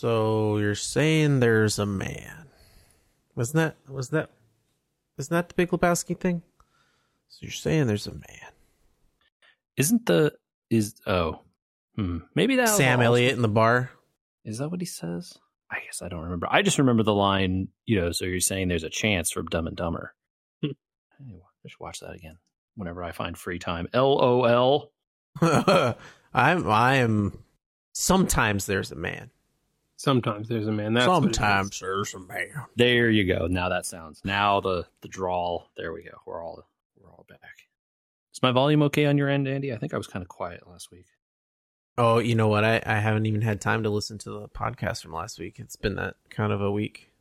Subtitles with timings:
[0.00, 2.46] So you're saying there's a man?
[3.36, 4.30] Wasn't that was that
[5.18, 6.40] isn't that the Big Lebowski thing?
[7.28, 8.52] So you're saying there's a man?
[9.76, 10.32] Isn't the
[10.70, 11.40] is oh
[11.96, 13.90] hmm, maybe that was Sam Elliott in the bar.
[14.42, 15.36] Is that what he says?
[15.70, 16.48] I guess I don't remember.
[16.50, 17.68] I just remember the line.
[17.84, 20.14] You know, so you're saying there's a chance from Dumb and Dumber.
[20.62, 20.70] Hmm.
[21.22, 22.38] Anyway, just watch that again
[22.74, 23.86] whenever I find free time.
[23.92, 24.92] L O L.
[26.32, 27.44] I'm I am.
[27.92, 29.30] Sometimes there's a man.
[30.00, 30.94] Sometimes there's a man.
[30.94, 31.36] That's what it is.
[31.36, 32.64] Sometimes there's a man.
[32.74, 33.48] There you go.
[33.48, 34.22] Now that sounds.
[34.24, 35.68] Now the the drawl.
[35.76, 36.12] There we go.
[36.24, 36.64] We're all
[36.98, 37.66] we're all back.
[38.32, 39.74] Is my volume okay on your end, Andy?
[39.74, 41.04] I think I was kind of quiet last week.
[41.98, 42.64] Oh, you know what?
[42.64, 45.58] I, I haven't even had time to listen to the podcast from last week.
[45.58, 47.12] It's been that kind of a week.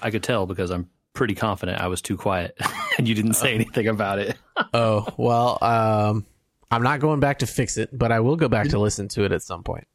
[0.00, 2.56] I could tell because I'm pretty confident I was too quiet
[2.96, 4.34] and you didn't say anything about it.
[4.72, 6.24] oh well, um,
[6.70, 9.24] I'm not going back to fix it, but I will go back to listen to
[9.24, 9.86] it at some point.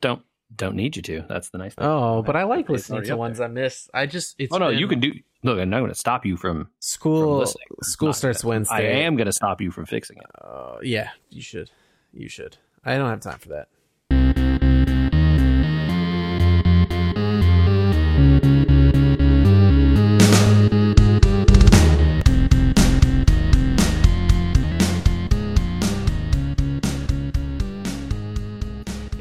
[0.00, 0.22] Don't
[0.54, 1.24] don't need you to.
[1.28, 1.86] That's the nice thing.
[1.86, 3.46] Oh, but I like listening to ones there.
[3.46, 3.88] I miss.
[3.94, 5.12] I just it's oh no, you can do.
[5.42, 6.64] Look, I'm not going to stop you from.
[6.64, 7.38] from school.
[7.38, 7.66] listening.
[7.82, 10.26] School Not starts gonna- I am going to stop you from fixing it.
[10.38, 11.70] Uh, yeah, you should.
[12.12, 12.58] You should.
[12.84, 13.68] I don't have time for that.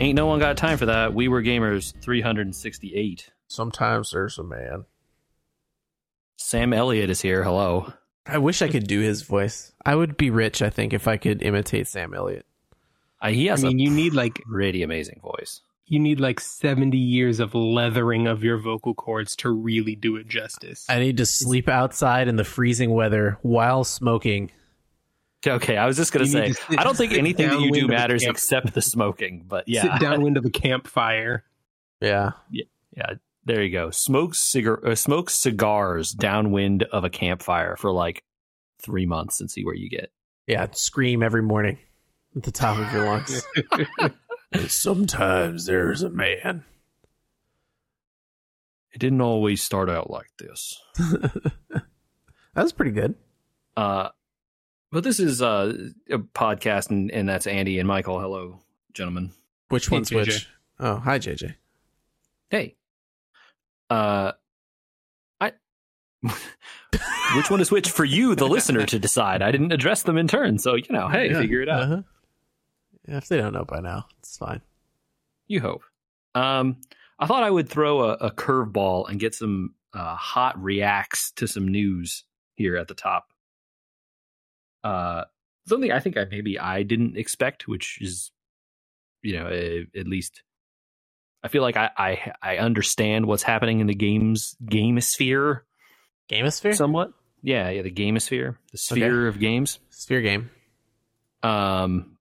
[0.09, 1.13] Ain't no one got time for that.
[1.13, 3.29] We were gamers 368.
[3.47, 4.85] Sometimes there's a man.
[6.35, 7.43] Sam Elliott is here.
[7.43, 7.93] Hello.
[8.25, 9.71] I wish I could do his voice.
[9.85, 12.47] I would be rich, I think, if I could imitate Sam Elliott.
[13.21, 15.61] Uh, he I mean, a you need like pretty amazing voice.
[15.85, 20.27] you need like 70 years of leathering of your vocal cords to really do it
[20.27, 20.87] justice.
[20.89, 24.49] I need to sleep outside in the freezing weather while smoking.
[25.47, 27.59] Okay, I was just going to You say, to sit- I don't think anything that
[27.61, 28.35] you do downwind the matters camp.
[28.35, 29.45] except the smoking.
[29.47, 31.45] But yeah, Sit downwind of a campfire.
[32.01, 32.31] Yeah.
[32.51, 33.13] yeah,
[33.45, 33.89] there you go.
[33.91, 38.23] Smoke cigar, uh, smoke cigars downwind of a campfire for like
[38.81, 40.11] three months and see where you get.
[40.47, 40.67] Yeah.
[40.73, 41.77] Scream every morning
[42.35, 43.45] at the top of your lungs.
[44.73, 46.65] Sometimes there's a man.
[48.91, 50.81] It didn't always start out like this.
[50.97, 51.83] that
[52.55, 53.15] was pretty good.
[53.77, 54.09] Uh,
[54.91, 55.73] but this is uh,
[56.09, 58.19] a podcast, and, and that's Andy and Michael.
[58.19, 58.59] Hello,
[58.93, 59.31] gentlemen.
[59.69, 60.15] Which Hey, one's JJ.
[60.15, 60.47] which?
[60.79, 61.55] Oh, hi, JJ.
[62.49, 62.75] Hey.
[63.89, 64.31] Uh,
[65.41, 65.53] I.
[67.35, 69.41] which one is which for you, the listener, to decide?
[69.41, 71.39] I didn't address them in turn, so you know, hey, Yeah.
[71.41, 71.81] figure it out.
[71.83, 72.01] Uh-huh.
[73.07, 74.61] Yeah, if they don't know by now, it's fine.
[75.47, 75.81] You hope.
[76.35, 76.77] Um,
[77.17, 81.47] I thought I would throw a, a curveball and get some uh, hot reacts to
[81.47, 82.23] some news
[82.55, 83.31] here at the top.
[84.83, 85.23] Uh,
[85.67, 88.31] something I think I maybe I didn't expect, which is,
[89.21, 90.41] you know, at least
[91.43, 95.61] I feel like I, I I understand what's happening in the games gamosphere
[96.29, 96.75] Gamosphere?
[96.75, 97.11] somewhat.
[97.41, 99.79] Yeah, yeah, the gamosphere, the sphere of games.
[99.89, 100.49] Sphere game.
[101.41, 102.17] Um,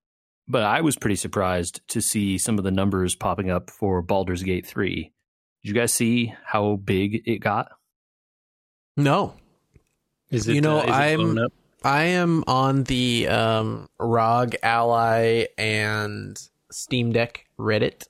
[0.47, 4.43] but I was pretty surprised to see some of the numbers popping up for Baldur's
[4.43, 5.11] Gate 3.
[5.61, 7.67] Did you guys see how big it got?
[8.95, 9.35] No.
[10.31, 11.53] Is it, You know, uh, is it I'm- blown up?
[11.83, 16.39] I am on the um, ROG Ally and
[16.71, 18.07] Steam Deck Reddit.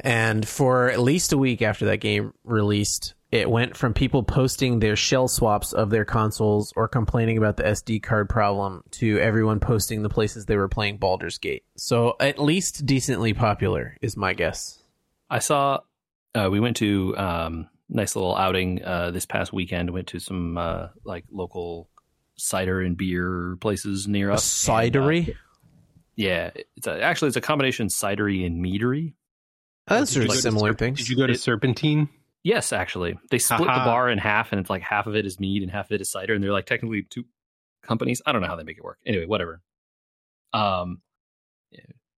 [0.00, 4.78] And for at least a week after that game released, it went from people posting
[4.78, 9.60] their shell swaps of their consoles or complaining about the SD card problem to everyone
[9.60, 11.64] posting the places they were playing Baldur's Gate.
[11.76, 14.80] So at least decently popular is my guess.
[15.28, 15.80] I saw
[16.34, 19.90] uh, we went to um, nice little outing uh, this past weekend.
[19.90, 21.88] Went to some uh, like local
[22.36, 24.68] cider and beer places near A us.
[24.68, 25.34] And, uh, cidery?
[26.16, 29.14] yeah, it's a, actually it's a combination cidery and meadery.
[29.86, 30.94] That's Did you a similar Serp- thing.
[30.94, 32.08] Did you go to It- Serpentine?
[32.42, 35.40] Yes, actually, they split the bar in half, and it's like half of it is
[35.40, 37.24] mead and half of it is cider, and they're like technically two
[37.82, 38.22] companies.
[38.24, 38.98] I don't know how they make it work.
[39.04, 39.62] Anyway, whatever.
[40.52, 41.00] Um.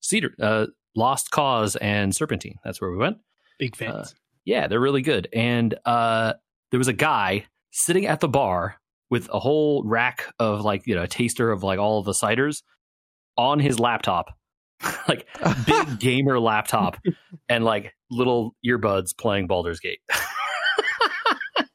[0.01, 2.59] Cedar, uh, Lost Cause, and Serpentine.
[2.65, 3.19] That's where we went.
[3.59, 4.15] Big fans.
[4.48, 5.28] Yeah, they're really good.
[5.34, 6.33] And uh,
[6.71, 8.77] there was a guy sitting at the bar
[9.10, 12.12] with a whole rack of like you know a taster of like all of the
[12.12, 12.62] ciders
[13.36, 14.34] on his laptop,
[15.09, 15.27] like
[15.66, 16.97] big gamer laptop,
[17.48, 20.00] and like little earbuds playing Baldur's Gate.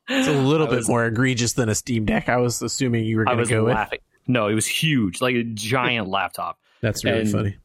[0.09, 2.27] It's a little I bit was- more egregious than a Steam Deck.
[2.29, 3.75] I was assuming you were going to go with.
[3.75, 3.99] laughing.
[4.27, 6.57] No, it was huge, like a giant laptop.
[6.81, 7.57] That's really And- funny.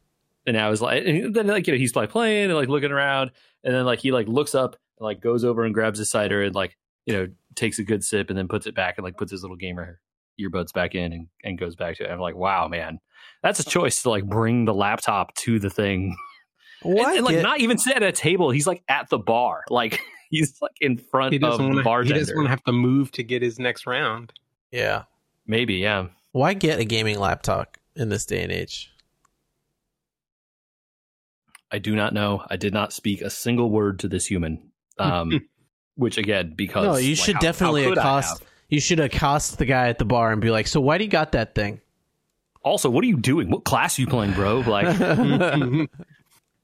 [0.45, 2.91] And I was like, and then like you know he's like playing and like looking
[2.91, 3.31] around,
[3.63, 6.55] and then like he like looks up like goes over and grabs his cider and
[6.55, 9.31] like you know takes a good sip and then puts it back and like puts
[9.31, 9.99] his little gamer
[10.39, 12.09] earbuds back in and, and goes back to it.
[12.09, 12.99] I'm like, wow, man,
[13.43, 16.15] that's a choice to like bring the laptop to the thing.
[16.81, 18.51] Why and, and, like get- not even sit at a table.
[18.51, 22.13] He's like at the bar, like he's like in front of doesn't the want to.
[22.13, 24.33] He doesn't want to have to move to get his next round.
[24.71, 25.03] yeah.
[25.47, 26.09] Maybe, yeah.
[26.31, 28.91] Why get a gaming laptop in this day and age?
[31.71, 32.43] I do not know.
[32.47, 34.68] I did not speak a single word to this human.
[34.99, 35.41] Um,
[35.95, 38.43] which again, because No, you like, should how- definitely how accost.
[38.69, 41.09] You should accost the guy at the bar and be like, "So why do you
[41.09, 41.81] got that thing?"
[42.61, 43.49] Also, what are you doing?
[43.49, 44.59] What class are you playing, bro?
[44.59, 44.85] Like,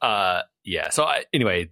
[0.02, 0.90] uh, yeah.
[0.90, 1.70] So I, anyway,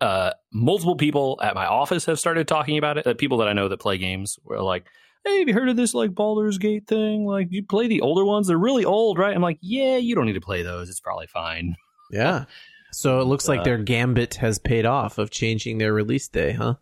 [0.00, 3.06] uh, multiple people at my office have started talking about it.
[3.06, 4.86] Uh, people that I know that play games were like,
[5.24, 7.24] "Hey, have you heard of this like Baldur's Gate thing?
[7.24, 8.48] Like, you play the older ones?
[8.48, 10.88] They're really old, right?" I'm like, "Yeah, you don't need to play those.
[10.90, 11.76] It's probably fine."
[12.10, 12.44] yeah.
[12.92, 16.52] So it looks like Uh, their gambit has paid off of changing their release day,
[16.52, 16.74] huh?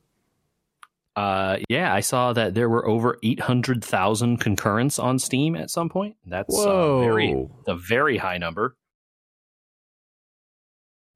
[1.17, 6.17] Uh, yeah, I saw that there were over 800,000 concurrents on Steam at some point.
[6.25, 6.99] That's Whoa.
[6.99, 8.77] uh, very, a very high number.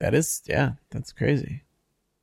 [0.01, 1.63] That is, yeah, that's crazy.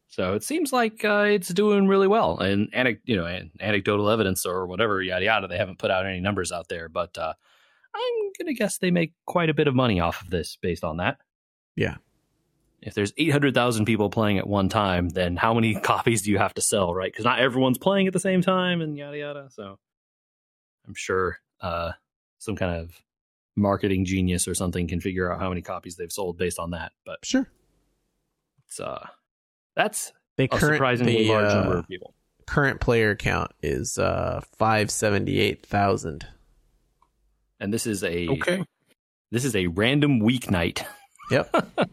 [0.08, 2.38] So it seems like uh, it's doing really well.
[2.38, 2.70] And
[3.06, 5.48] you know, an- anecdotal evidence or whatever, yada yada.
[5.48, 7.34] They haven't put out any numbers out there, but uh,
[7.96, 10.98] I'm gonna guess they make quite a bit of money off of this based on
[10.98, 11.20] that.
[11.78, 11.96] Yeah.
[12.82, 16.54] If there's 800,000 people playing at one time, then how many copies do you have
[16.56, 17.12] to sell, right?
[17.12, 19.50] Because not everyone's playing at the same time, and yada yada.
[19.52, 19.78] So
[20.88, 21.92] I'm sure uh,
[22.40, 22.92] some kind of
[23.56, 26.92] marketing genius or something can figure out how many copies they've sold based on that.
[27.06, 27.48] But Sure.
[28.68, 29.06] it's uh,
[29.76, 32.16] that's They a current surprisingly the, large uh, number of people.
[32.48, 36.26] current player count is uh five seventy eight thousand.
[37.60, 38.64] and this is a okay.
[39.32, 40.84] this is a random weeknight.
[41.30, 41.54] Yep.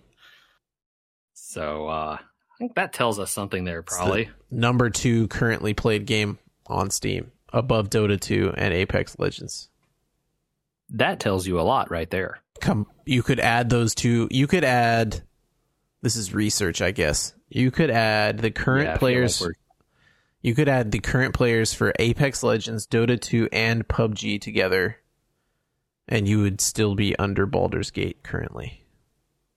[1.49, 4.31] So uh, I think that tells us something there, It's the probably.
[4.51, 9.71] number two currently played game on Steam, above Dota two and Apex Legends.
[10.91, 12.43] That tells you a lot right there.
[12.61, 14.29] Come, you could add those two.
[14.31, 15.23] You could add.
[16.03, 17.33] This is research, I guess.
[17.49, 19.41] You could add the current Yeah, players.
[19.41, 19.53] like
[20.43, 24.99] you could add the current players for Apex Legends, Dota 2, and PUBG together,
[26.09, 28.85] and you would still be under Baldur's Gate currently.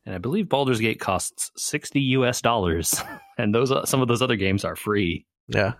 [0.05, 2.41] And I believe Baldur's Gate costs sixty U.S.
[2.41, 3.01] dollars,
[3.37, 5.25] and those uh, some of those other games are free.
[5.47, 5.73] Yeah.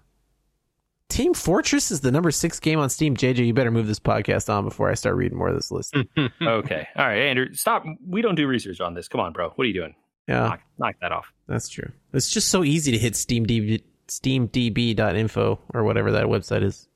[1.09, 3.17] Team Fortress is the number six game on Steam.
[3.17, 5.93] JJ, you better move this podcast on before I start reading more of this list.
[6.41, 7.83] okay, all right, Andrew, stop.
[8.07, 9.09] We don't do research on this.
[9.09, 9.49] Come on, bro.
[9.49, 9.93] What are you doing?
[10.29, 11.33] Yeah, Knock, knock that off.
[11.47, 11.91] that's true.
[12.13, 16.87] It's just so easy to hit SteamDB, SteamDB.info or whatever that website is.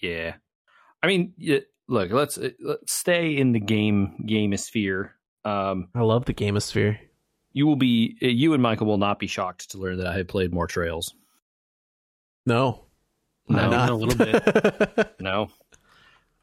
[0.00, 0.34] Yeah,
[1.02, 1.34] I mean,
[1.88, 5.10] look, let's uh, let's stay in the game gamosphere.
[5.44, 6.98] Um, I love the Gamosphere.
[7.52, 10.16] you will be uh, you and Michael will not be shocked to learn that I
[10.18, 11.14] have played more Trails.
[12.46, 12.84] No,
[13.48, 13.90] No, I'm not.
[13.90, 15.16] a little bit.
[15.20, 15.48] No.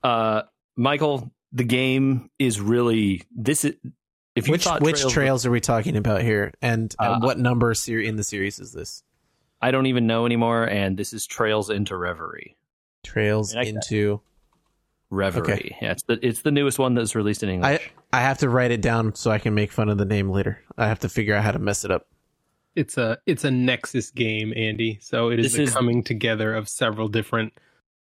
[0.03, 0.43] Uh,
[0.75, 3.75] Michael, the game is really this is
[4.35, 7.19] if you which thought which Trails, trails are we talking about here, and uh, Uh,
[7.19, 9.01] what number ser- in the series is this?
[9.61, 12.55] I don't even know anymore, and this is Trails into Reverie.
[13.03, 14.21] Trails I into.
[15.15, 15.53] Reverie.
[15.53, 15.77] Okay.
[15.81, 17.91] Yeah, it's the it's the newest one that's released in I English.
[18.13, 20.61] I have to write it down so I can make fun of the name later.
[20.77, 22.07] I have to figure out how to mess it up.
[22.75, 24.99] It's a it's a Nexus game, Andy.
[25.01, 27.53] So it is This the is- coming together of several different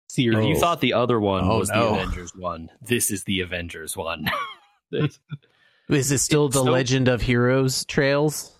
[0.07, 0.37] series.
[0.39, 0.59] if you oh.
[0.59, 1.95] thought the other one Oh, was no.
[1.95, 4.29] the Avengers one, this is the Avengers one.
[4.91, 5.19] This-
[5.89, 8.51] Is it still the So- Legend of Heroes Trails?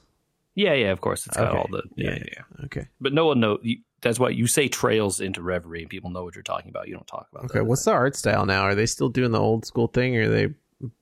[0.56, 1.58] yeah, yeah, of course it's got Okay.
[1.58, 2.24] all the yeah, Yeah, yeah,
[2.60, 2.66] yeah.
[2.66, 2.88] Okay.
[3.02, 3.60] But no one know.
[4.06, 6.88] You, that's why you say Trails into Reverie, and people know what you're talking about.
[6.88, 7.46] You don't talk about.
[7.46, 7.60] Okay.
[7.60, 7.66] that.
[7.66, 8.62] What's the art style now?
[8.62, 10.54] Are they still doing the old school thing, or they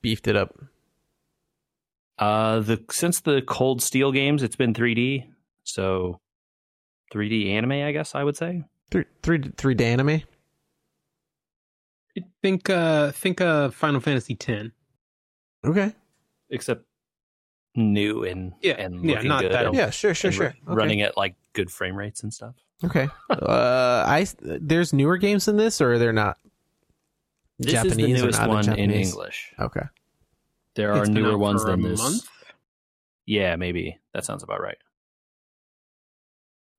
[0.02, 0.54] beefed it up?
[2.18, 5.26] Uh, the since the Cold Steel games, it's been 3D.
[5.64, 6.20] So
[7.12, 8.64] 3D anime, I guess I would say.
[8.90, 10.22] Three, three, three D anime.
[12.42, 14.68] think uh think uh Final Fantasy X.
[15.64, 15.92] Okay.
[16.50, 16.84] Except
[17.74, 19.90] new and Yeah, and yeah, not good that and- Yeah.
[19.90, 20.14] Sure.
[20.14, 20.30] Sure.
[20.30, 20.46] Sure.
[20.64, 20.76] ru- Okay.
[20.80, 22.54] running at like good frame rates and stuff.
[22.84, 23.08] Okay.
[23.30, 26.36] uh, I there's newer games than this, or they're not.
[27.58, 29.08] This Japanese is the newest not in one in, Japanese?
[29.10, 29.52] English.
[29.60, 29.82] Okay.
[30.74, 31.98] There are It's newer ones than this.
[32.00, 32.26] month?
[33.26, 34.76] Yeah, maybe that sounds about right.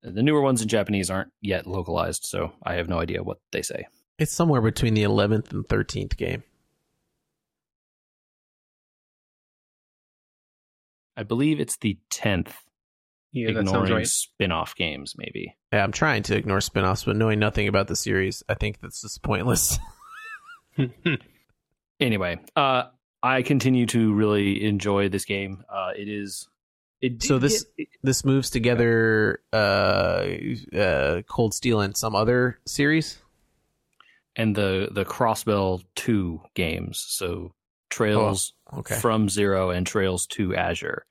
[0.04, 3.62] The newer ones in Japanese aren't yet localized, so I have no idea what they
[3.64, 3.88] say.
[4.20, 6.44] It's somewhere between the 11th and 13th game.
[11.18, 12.65] I believe it's the tenth,
[13.36, 14.08] Yeah, ignoring right.
[14.08, 15.14] spin-off games.
[15.18, 18.80] Maybe Yeah, I'm trying to ignore spin-offs, but knowing nothing about the series, I think
[18.80, 19.78] that's just pointless.
[22.00, 22.84] anyway, uh,
[23.24, 25.64] I continue to really enjoy this game.
[25.70, 26.48] Uh, it is.
[27.02, 30.26] It So this- get- this moves together uh,
[30.76, 33.20] uh, Cold Steel and some other series.
[34.38, 37.04] and the the Crossbell two games.
[37.08, 37.54] So
[37.90, 38.96] Trails Oh, Okay.
[38.96, 41.06] from Zero and Trails to Azure.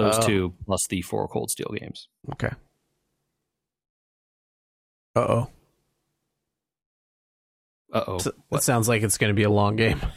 [0.00, 0.26] Those Oh.
[0.26, 2.08] two plus the four Cold Steel games.
[2.32, 2.50] Okay.
[5.16, 5.50] Uh oh.
[7.92, 8.18] Uh oh.
[8.50, 10.00] That sounds like it's going to be a long game.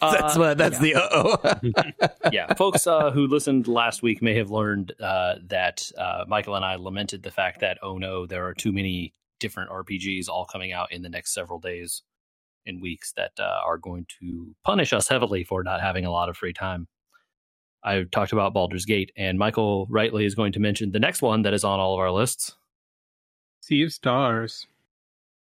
[0.00, 0.56] Uh, that's what.
[0.58, 1.36] That's the uh oh.
[2.32, 6.64] yeah, folks uh, who listened last week may have learned uh, that uh, Michael and
[6.64, 10.72] I lamented the fact that oh no, there are too many different RPGs all coming
[10.72, 12.02] out in the next several days
[12.66, 16.28] and weeks that uh, are going to punish us heavily for not having a lot
[16.28, 16.86] of free time.
[17.84, 21.42] I talked about Baldur's Gate, and Michael rightly is going to mention the next one
[21.42, 22.56] that is on all of our lists,
[23.60, 24.66] Sea of Stars.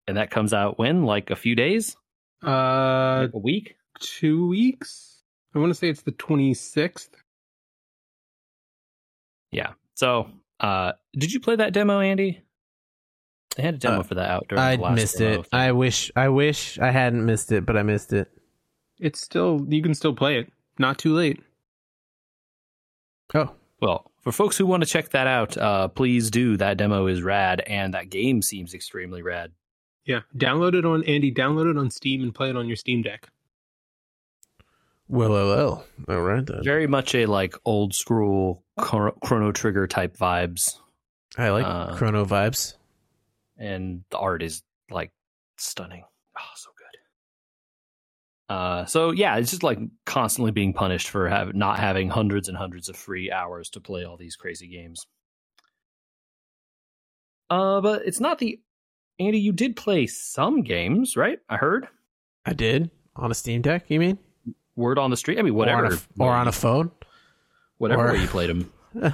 [0.08, 1.96] and that comes out when, like a few days,
[2.44, 3.75] Uh, Like a week.
[4.00, 5.24] two weeks.
[5.55, 7.15] I want to say it's the twenty sixth.
[9.51, 9.74] Yeah.
[9.96, 10.29] So,
[10.60, 12.41] uh, did you play that demo, Andy?
[13.55, 15.48] They had a demo Uh, for that out during I the last missed demo it.
[15.48, 15.60] thing.
[15.60, 16.12] I wish.
[16.15, 18.29] I wish I hadn't missed it, but I missed it.
[19.00, 20.51] It's still you can still play it.
[20.77, 21.41] Not too late.
[23.34, 26.58] Oh, Well, for folks who want to check that out, uh, please do.
[26.58, 29.51] That demo is rad, and that game seems extremely rad.
[30.05, 31.32] Yeah, download it on Andy.
[31.34, 33.27] Download it on Steam and play it on your Steam Deck.
[35.08, 35.86] well, well, well.
[36.10, 36.63] All right then.
[36.63, 40.79] Very much a like old school Chro- Chrono Trigger type vibes,
[41.38, 42.75] I like uh, Chrono vibes.
[43.58, 45.12] and the art is like
[45.58, 46.03] stunning.
[48.49, 48.55] So.
[48.55, 52.57] Uh, so yeah, it's just like constantly being punished for have, not having hundreds and
[52.57, 55.05] hundreds of free hours to play all these crazy games.
[57.49, 58.59] Uh, but it's not the
[59.19, 59.39] Andy.
[59.39, 61.39] You did play some games, right?
[61.49, 61.87] I heard.
[62.45, 63.85] I did on a Steam Deck.
[63.87, 64.17] You mean?
[64.75, 65.39] Word on the street.
[65.39, 65.85] I mean, whatever.
[65.85, 66.91] Or on a, or on a phone.
[67.77, 68.71] whatever or- way you played them.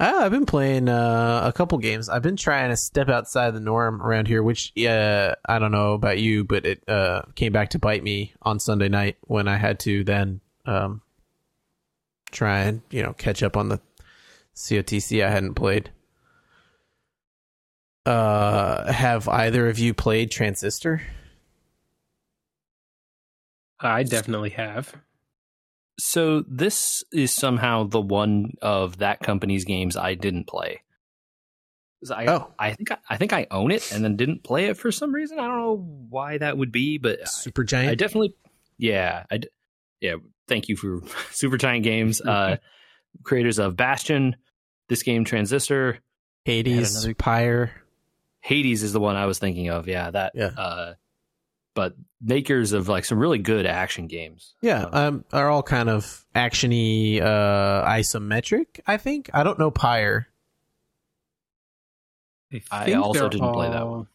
[0.00, 2.08] Ah, I've been playing uh, a couple games.
[2.08, 5.94] I've been trying to step outside the norm around here, which uh, I don't know
[5.94, 9.56] about you, but it uh, came back to bite me on Sunday night when I
[9.56, 11.02] had to then um,
[12.30, 13.80] try and you know catch up on the
[14.54, 15.90] COTC I hadn't played.
[18.06, 21.02] Uh, have either of you played Transistor?
[23.80, 24.94] I definitely have.
[25.98, 30.82] So this is somehow the one of that company's games I didn't play.
[32.14, 32.52] I, Oh.
[32.58, 35.12] I think I, I think I own it and then didn't play it for some
[35.12, 35.40] reason.
[35.40, 37.78] I don't know why that would be, but Supergiant.
[37.78, 37.98] I Giant.
[37.98, 38.34] definitely,
[38.78, 39.40] yeah, I
[40.00, 40.14] yeah.
[40.46, 41.00] Thank you for
[41.32, 42.58] Supergiant Games, uh,
[43.24, 44.36] creators of Bastion,
[44.88, 45.98] this game Transistor,
[46.44, 47.72] Hades, Pyre.
[48.40, 49.88] Hades is the one I was thinking of.
[49.88, 50.32] Yeah, that.
[50.36, 50.52] Yeah.
[50.56, 50.94] Uh,
[51.78, 54.56] but makers of like some really good action games.
[54.60, 58.80] Yeah, Um, um, are all kind of actiony, uh, isometric.
[58.84, 60.26] I think I don't know Pyre.
[62.52, 64.08] I think also didn't play that one.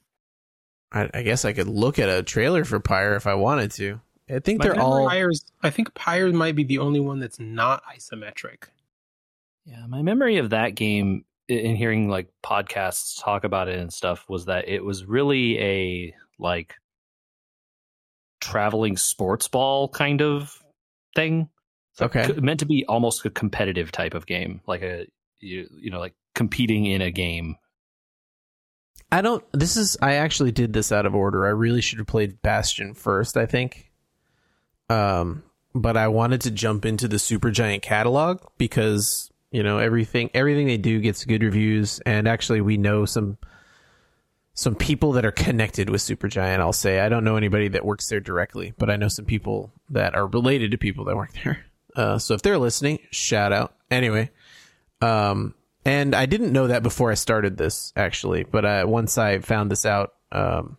[0.91, 4.01] I, I guess I could look at a trailer for Pyre if I wanted to.
[4.29, 5.09] I think My they're memory all.
[5.09, 8.65] Pyre's- I think Pyre might be the only one that's not isometric.
[9.65, 13.93] Yeah, my memory of that game i- in hearing like podcasts talk about it and
[13.93, 16.75] stuff was that it was really a like
[18.43, 20.61] traveling sports ball kind of
[21.15, 21.49] thing.
[21.93, 22.25] So Okay.
[22.27, 25.05] c- meant to be almost a competitive type of game, like a
[25.39, 27.55] you, you know like competing in a game.
[29.11, 29.43] I don't.
[29.51, 29.95] This is.
[30.01, 31.45] I actually did this out of order.
[31.45, 33.37] I really should have played Bastion first.
[33.37, 33.91] I think.
[34.89, 35.43] Um,
[35.75, 40.31] but I wanted to jump into the Supergiant catalog because you know everything.
[40.33, 43.37] Everything they do gets good reviews, and actually we know some.
[44.55, 46.59] Some people that are connected with Supergiant.
[46.59, 49.71] I'll say I don't know anybody that works there directly, but I know some people
[49.89, 51.65] that are related to people that work there.
[51.95, 53.75] Uh, so if they're listening, shout out.
[53.91, 54.31] Anyway,
[55.01, 55.53] um,
[55.85, 59.85] and I didn't know that before I started this actually, but once I found this
[59.85, 60.77] out, um,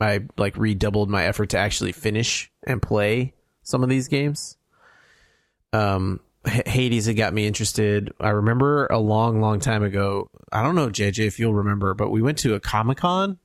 [0.00, 4.56] I like redoubled my effort to actually finish and play some of these games.
[5.72, 8.12] Um, Hades had got me interested.
[8.20, 10.30] I remember a long, long time ago.
[10.52, 13.38] I don't know, JJ, if you'll remember, but we went to a Comic Con,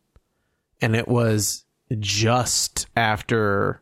[0.82, 1.66] and it was
[1.98, 3.82] just after.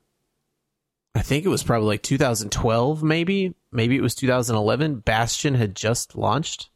[1.15, 4.99] I think it was probably like 2012, maybe, maybe it was 2011.
[4.99, 6.69] Bastion had just launched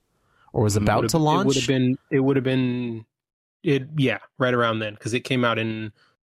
[0.51, 1.43] or was mm, about to launch.
[1.43, 1.97] It would have been.
[2.09, 3.05] It would have been.
[3.63, 5.91] It yeah, right around then because it came out in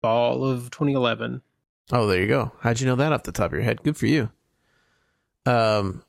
[0.02, 1.42] fall of 2011.
[1.92, 2.52] Oh, there you go.
[2.60, 3.82] How'd you know that off the top of your head?
[3.82, 4.30] Good for you.
[5.46, 6.02] Um,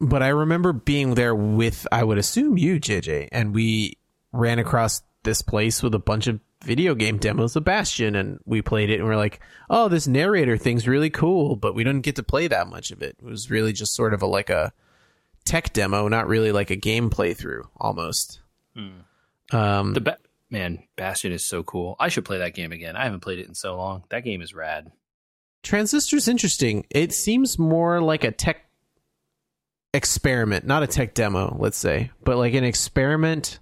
[0.00, 3.98] but I remember being there with, I would assume you, JJ, and we
[4.32, 8.62] ran across this place with a bunch of video game demos of Bastion, and we
[8.62, 12.16] played it, and we're like, "Oh, this narrator thing's really cool," but we didn't get
[12.16, 13.16] to play that much of it.
[13.20, 14.72] It was really just sort of a like a
[15.44, 18.40] tech demo, not really like a game playthrough, almost.
[18.76, 20.18] Um, The ba-
[20.50, 21.94] man, Bastion is so cool.
[22.00, 22.96] I should play that game again.
[22.96, 24.04] I haven't played it in so long.
[24.08, 24.90] That game is rad.
[25.62, 26.86] Transistor's interesting.
[26.90, 28.66] It seems more like a tech
[29.94, 33.60] experiment, not a tech demo, let's say, but like an experiment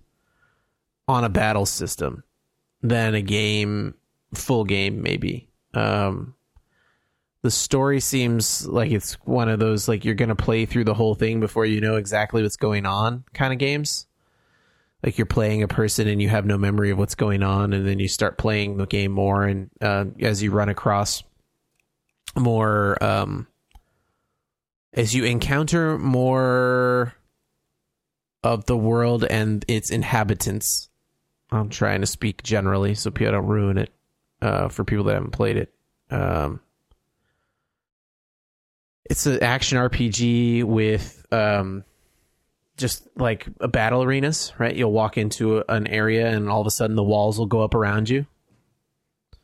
[1.09, 2.23] on a battle system
[2.83, 3.95] than a game,
[4.35, 5.49] full game, maybe.
[5.75, 6.35] Um,
[7.42, 11.14] the story seems like it's one of those like you're gonna play through the whole
[11.14, 14.07] thing before you know exactly what's going on kind of games.
[15.02, 17.87] Like you're playing a person and you have no memory of what's going on, and
[17.87, 21.23] then you start playing the game more, and uh, as you run across
[22.37, 23.46] more, um,
[24.92, 27.14] as you encounter more
[28.42, 30.88] of the world and its inhabitants.
[31.50, 33.92] I'm trying to speak generally so people don't ruin it
[34.40, 35.75] uh, for people that haven't played it.
[36.10, 36.60] Um,
[39.04, 41.84] it's an action RPG with um,
[42.76, 44.75] just like a battle arenas, right?
[44.75, 47.75] You'll walk into an area and all of a sudden the walls will go up
[47.75, 48.26] around you.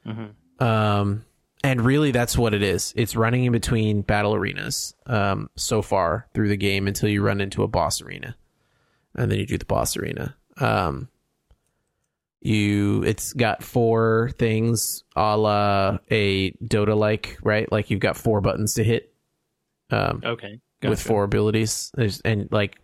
[0.07, 0.65] Mm-hmm.
[0.65, 1.25] Um,
[1.67, 2.93] and really, that's what it is.
[2.97, 7.41] It's running in between battle arenas um, so far through the game until you run
[7.41, 8.37] into a boss arena,
[9.15, 10.37] and then you do the boss arena.
[10.59, 11.09] Um,
[12.41, 17.71] you, it's got four things, a la a Dota like, right?
[17.73, 19.13] Like you've got four buttons to hit
[19.91, 20.61] um, Okay.
[20.83, 21.91] with four abilities.
[21.95, 22.79] There's, and like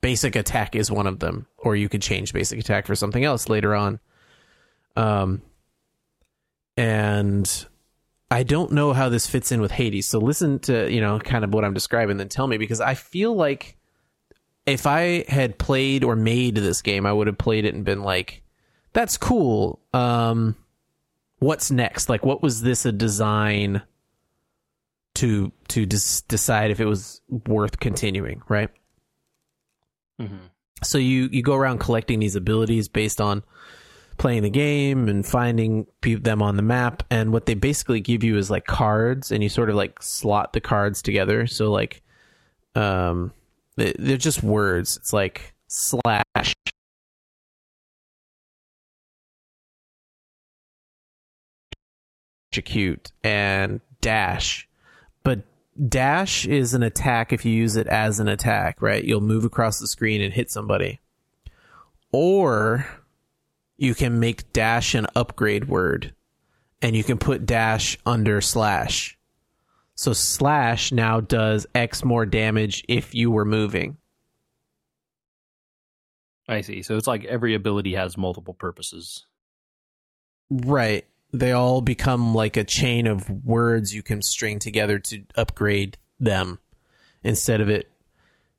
[0.00, 3.48] basic attack is one of them, or you could change basic attack for something else
[3.48, 4.00] later on.
[4.96, 5.42] Um,
[6.76, 7.66] and
[8.30, 10.06] I don't know how this fits in with Hades.
[10.06, 12.94] So listen to you know kind of what I'm describing, then tell me because I
[12.94, 13.76] feel like
[14.66, 18.02] if I had played or made this game, I would have played it and been
[18.02, 18.42] like,
[18.92, 20.56] "That's cool." Um,
[21.38, 22.08] what's next?
[22.08, 23.82] Like, what was this a design?
[25.16, 28.68] to to des- decide if it was worth continuing, right?
[30.20, 30.46] Mm-hmm.
[30.84, 33.42] So you you go around collecting these abilities based on
[34.18, 38.36] playing the game and finding them on the map, and what they basically give you
[38.38, 41.46] is like cards, and you sort of like slot the cards together.
[41.46, 42.02] So like,
[42.74, 43.32] um,
[43.76, 44.96] they- they're just words.
[44.96, 46.54] It's like slash
[52.52, 54.66] execute and dash
[55.22, 55.40] but
[55.88, 59.04] dash is an attack if you use it as an attack, right?
[59.04, 61.00] You'll move across the screen and hit somebody.
[62.12, 62.86] Or
[63.76, 66.14] you can make dash an upgrade word
[66.82, 69.18] and you can put dash under slash.
[69.94, 73.96] So slash now does X more damage if you were moving.
[76.48, 76.82] I see.
[76.82, 79.26] So it's like every ability has multiple purposes.
[80.50, 81.06] Right.
[81.32, 86.60] They all become like a chain of words you can string together to upgrade them
[87.24, 87.90] instead of it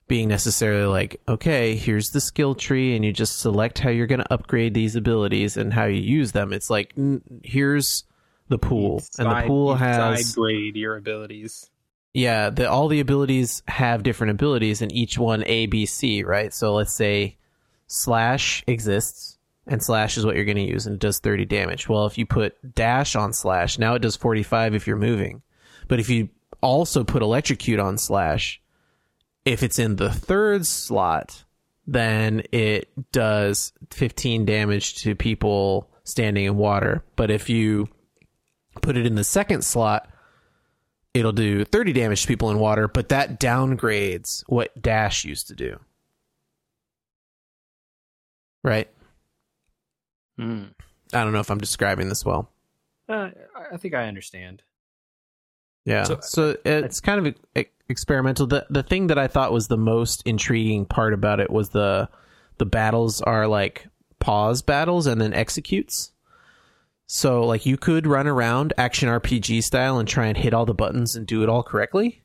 [0.08, 4.22] being necessarily like, okay, here's the skill tree and you just select how you're going
[4.22, 6.54] to upgrade these abilities and how you use them.
[6.54, 6.94] It's like,
[7.44, 8.06] here's
[8.48, 9.04] the pool.
[9.20, 11.70] and the pool has side grade your abilities.
[12.14, 16.54] yeah, the, all the abilities have different abilities, and each one A, B, C, right?
[16.54, 17.38] So let's say
[17.88, 21.90] slash exists, and slash is what you're going to use, and it does 30 damage.
[21.90, 25.42] Well, if you put dash on slash, now it does 45 if you're moving.
[25.90, 26.30] But if you
[26.62, 28.62] also put electrocute on slash,
[29.48, 31.46] if it's in the third slot,
[31.86, 37.04] then it does 15 damage to people standing in water.
[37.16, 37.88] But if you
[38.82, 40.10] put it in the second slot,
[41.14, 45.56] it'll do 30 damage to people in water, but that downgrades what Dash used to
[45.56, 45.80] do.
[48.66, 48.90] Right?
[50.38, 50.72] Mm.
[51.14, 52.52] I don't know if I'm describing this well.
[53.08, 53.30] Uh,
[53.72, 54.62] I- think I understand.
[55.86, 56.04] Yeah.
[56.04, 57.36] So, So- it's kind of
[57.90, 58.48] experimental.
[58.48, 62.10] The the thing that I thought was the most intriguing part about it was the
[62.58, 63.88] the battles are like
[64.20, 66.12] pause battles and then executes.
[67.06, 70.74] So like you could run around action RPG style and try and hit all the
[70.74, 72.24] buttons and do it all correctly.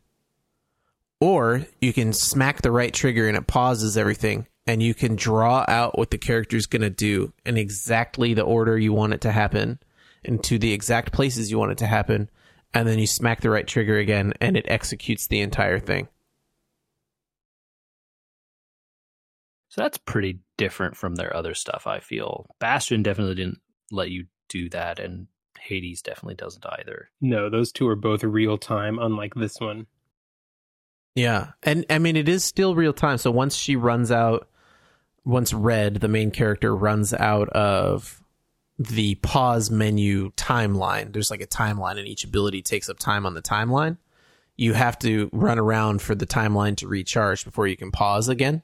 [1.21, 5.65] Or you can smack the right trigger and it pauses everything and you can draw
[5.69, 9.33] out what the character's going to do in exactly the order you want it to
[9.33, 9.79] happen
[10.25, 12.29] and to the exact places you want it to happen
[12.75, 16.09] and then you smack the right trigger again and it executes the entire thing.
[19.69, 22.47] So that's pretty different from their other stuff, I feel.
[22.59, 27.09] Bastion definitely didn't let you do that, and Hades definitely doesn't either.
[27.23, 29.87] No, those two are both real time, unlike this one.
[31.15, 31.53] Yeah.
[31.63, 33.19] And I mean it is still real time.
[33.19, 34.49] So once she runs out
[35.25, 38.22] once Red, the main character, runs out of
[38.87, 43.35] the pause menu timeline, there's like a timeline and each ability takes up time on
[43.35, 43.97] the timeline.
[44.57, 48.63] You have to run around for the timeline to recharge before you can pause again.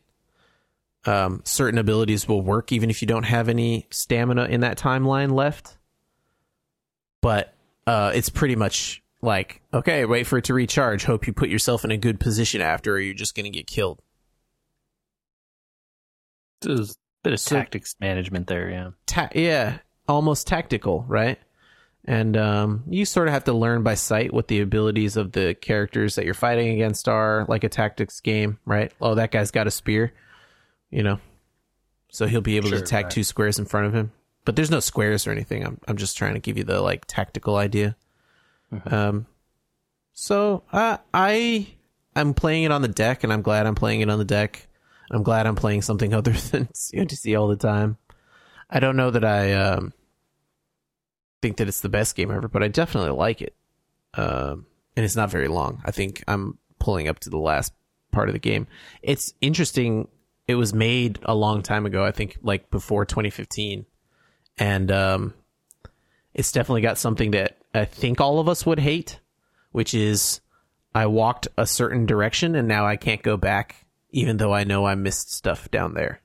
[1.04, 5.32] Um, certain abilities will work even if you don't have any stamina in that timeline
[5.32, 5.76] left.
[7.22, 7.54] But
[7.86, 11.04] uh, it's pretty much like, okay, wait for it to recharge.
[11.04, 13.66] Hope you put yourself in a good position after, or you're just going to get
[13.66, 14.00] killed.
[16.60, 18.90] There's a bit of So- tactics management there, yeah.
[19.06, 19.78] Ta- yeah,
[20.08, 21.38] almost tactical, right?
[22.04, 25.54] And um, you sort of have to learn by sight what the abilities of the
[25.54, 28.90] characters that you're fighting against are, like a tactics game, right?
[29.00, 30.14] Oh, that guy's got a spear,
[30.90, 31.20] you know,
[32.10, 33.12] so he'll be able Sure, to attack right.
[33.12, 34.12] two squares in front of him.
[34.46, 35.62] But there's no squares or anything.
[35.66, 37.96] I'm I'm just trying to give you the like tactical idea.
[38.72, 38.90] Mhm.
[38.92, 39.26] Um,
[40.14, 41.66] so uh, I
[42.16, 44.66] I'm playing it on the deck, and I'm glad I'm playing it on the deck.
[45.10, 47.98] I'm glad I'm playing something other than COTC all the time.
[48.70, 49.92] I don't know that I um,
[51.42, 53.54] think that it's the best game ever, but I definitely like it.
[54.14, 55.80] Um, and it's not very long.
[55.84, 57.72] I think I'm pulling up to the last
[58.10, 58.66] part of the game.
[59.02, 60.08] It's interesting.
[60.46, 62.04] It was made a long time ago.
[62.04, 63.86] I think like before 2015,
[64.58, 65.34] and um,
[66.34, 69.20] it's definitely got something that I think all of us would hate,
[69.72, 70.40] which is
[70.94, 74.86] I walked a certain direction and now I can't go back, even though I know
[74.86, 76.20] I missed stuff down there.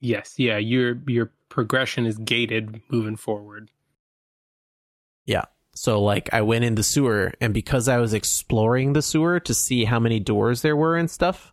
[0.00, 3.70] Yes, yeah, your your progression is gated moving forward.
[5.26, 5.44] Yeah.
[5.74, 9.52] So like I went in the sewer and because I was exploring the sewer to
[9.52, 11.52] see how many doors there were and stuff,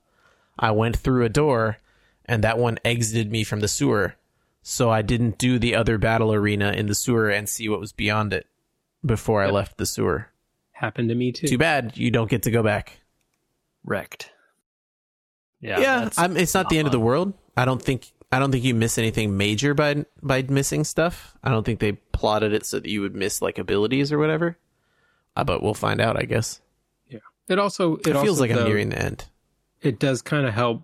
[0.58, 1.78] I went through a door
[2.26, 4.16] and that one exited me from the sewer.
[4.62, 7.92] So I didn't do the other battle arena in the sewer and see what was
[7.92, 8.48] beyond it
[9.06, 10.30] before I left the sewer.
[10.72, 11.48] Happened to me too.
[11.48, 13.00] Too bad you don't get to go back.
[13.84, 14.32] Wrecked.
[15.62, 15.80] Yeah.
[15.80, 17.34] Yeah, I'm, it's not the end of the world.
[17.56, 21.38] I don't think I don't think you miss anything major by by missing stuff.
[21.44, 24.58] I don't think they plotted it so that you would miss like abilities or whatever.
[25.36, 26.60] Uh, but we'll find out, I guess.
[27.10, 27.20] Yeah.
[27.48, 29.26] It also it, It, feels also, like I'm nearing the end.
[29.82, 30.82] it does kind of help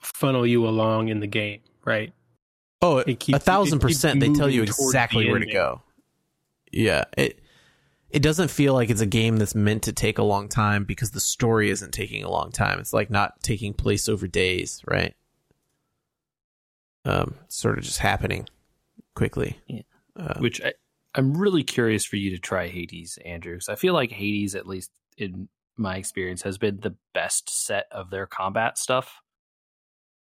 [0.00, 2.12] funnel you along in the game, right?
[2.82, 4.18] Oh, It keeps- a thousand it percent.
[4.20, 5.82] They tell you exactly where to go.
[6.72, 7.38] Yeah, it
[8.10, 11.12] it doesn't feel like it's a game that's meant to take a long time because
[11.12, 12.80] the story isn't taking a long time.
[12.80, 15.14] It's like not taking place over days, right?
[17.04, 18.46] Um, sort of just happening
[19.14, 19.58] quickly.
[19.66, 19.82] Yeah.
[20.16, 20.74] Uh, Which I,
[21.14, 24.66] I'm really curious for you to try Hades, Andrew, because I feel like Hades, at
[24.66, 29.20] least in my experience, has been the best set of their combat stuff.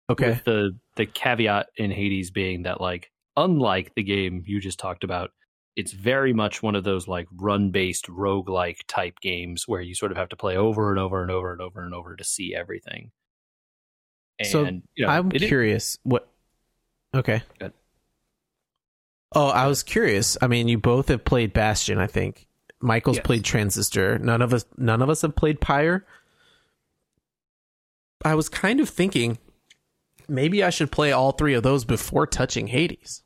[0.10, 0.30] okay.
[0.30, 5.04] With the the caveat in Hades being that like unlike the game you just talked
[5.04, 5.32] about,
[5.76, 10.12] it's very much one of those like run based roguelike type games where you sort
[10.12, 12.56] of have to play over and over and over and over and over to see
[12.56, 13.12] everything.
[14.40, 14.66] And So,
[14.96, 15.98] you know, I'm curious.
[16.04, 16.28] What?
[17.14, 17.42] Okay.
[17.60, 17.74] Good.
[19.34, 20.38] Oh, I was curious.
[20.42, 21.98] I mean, you both have played Bastion.
[22.00, 22.48] I think
[22.82, 23.26] Michael's Yes.
[23.26, 24.18] played Transistor.
[24.20, 24.66] None of us.
[24.78, 26.06] None of us have played Pyre.
[28.26, 29.38] I was kind of thinking
[30.28, 33.24] maybe I should play all three of those before touching Hades.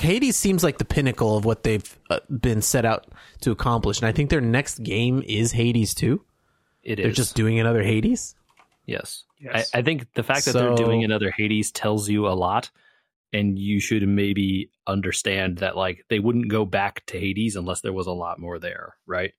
[0.00, 3.06] Hades seems like the pinnacle of what they've uh, been set out
[3.42, 6.24] to accomplish, and I think their next game is Hades too.
[6.82, 8.34] it They're is just doing another Hades.
[8.86, 9.24] Yes.
[9.40, 9.70] Yes.
[9.74, 12.70] I, I think the fact that they're doing another Hades tells you a lot,
[13.32, 17.92] and you should maybe understand that like they wouldn't go back to Hades unless there
[17.92, 19.32] was a lot more there, right?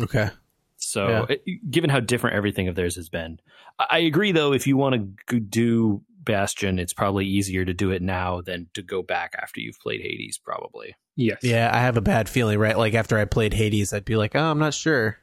[0.00, 0.30] Okay.
[0.76, 1.26] So, Yeah.
[1.28, 3.38] it- given how different everything of theirs has been,
[3.78, 4.32] I, I agree.
[4.32, 8.68] Though, if you want to do Bastion, it's probably easier to do it now than
[8.74, 10.38] to go back after you've played Hades.
[10.38, 10.94] Probably.
[11.16, 11.38] yes.
[11.42, 12.78] Yeah, I have a bad feeling, right?
[12.78, 15.18] Like after I played Hades, I'd be like, oh, I'm not sure.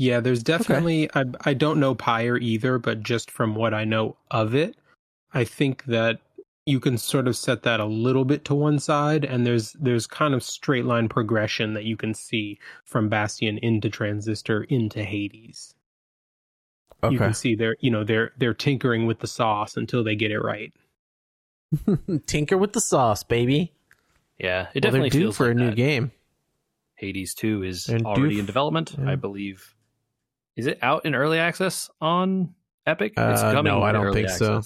[0.00, 4.16] Yeah, there's definitely I I don't know Pyre either, but just from what I know
[4.30, 4.76] of it,
[5.34, 6.20] I think that
[6.64, 10.06] you can sort of set that a little bit to one side and there's there's
[10.06, 15.74] kind of straight line progression that you can see from Bastion into Transistor into Hades.
[17.04, 17.12] Okay.
[17.12, 20.30] You can see they're you know they're they're tinkering with the sauce until they get
[20.30, 20.72] it right.
[22.26, 23.74] Tinker with the sauce, baby.
[24.38, 25.76] Yeah, it Well, definitely they're due feels for like a new that.
[25.76, 26.12] game.
[26.94, 29.10] Hades Two is They're already f- in development, yeah.
[29.10, 29.74] I believe.
[30.60, 32.54] Is it out in early access on
[32.86, 33.14] Epic?
[33.16, 34.58] It's Uh, no, I don't early think so.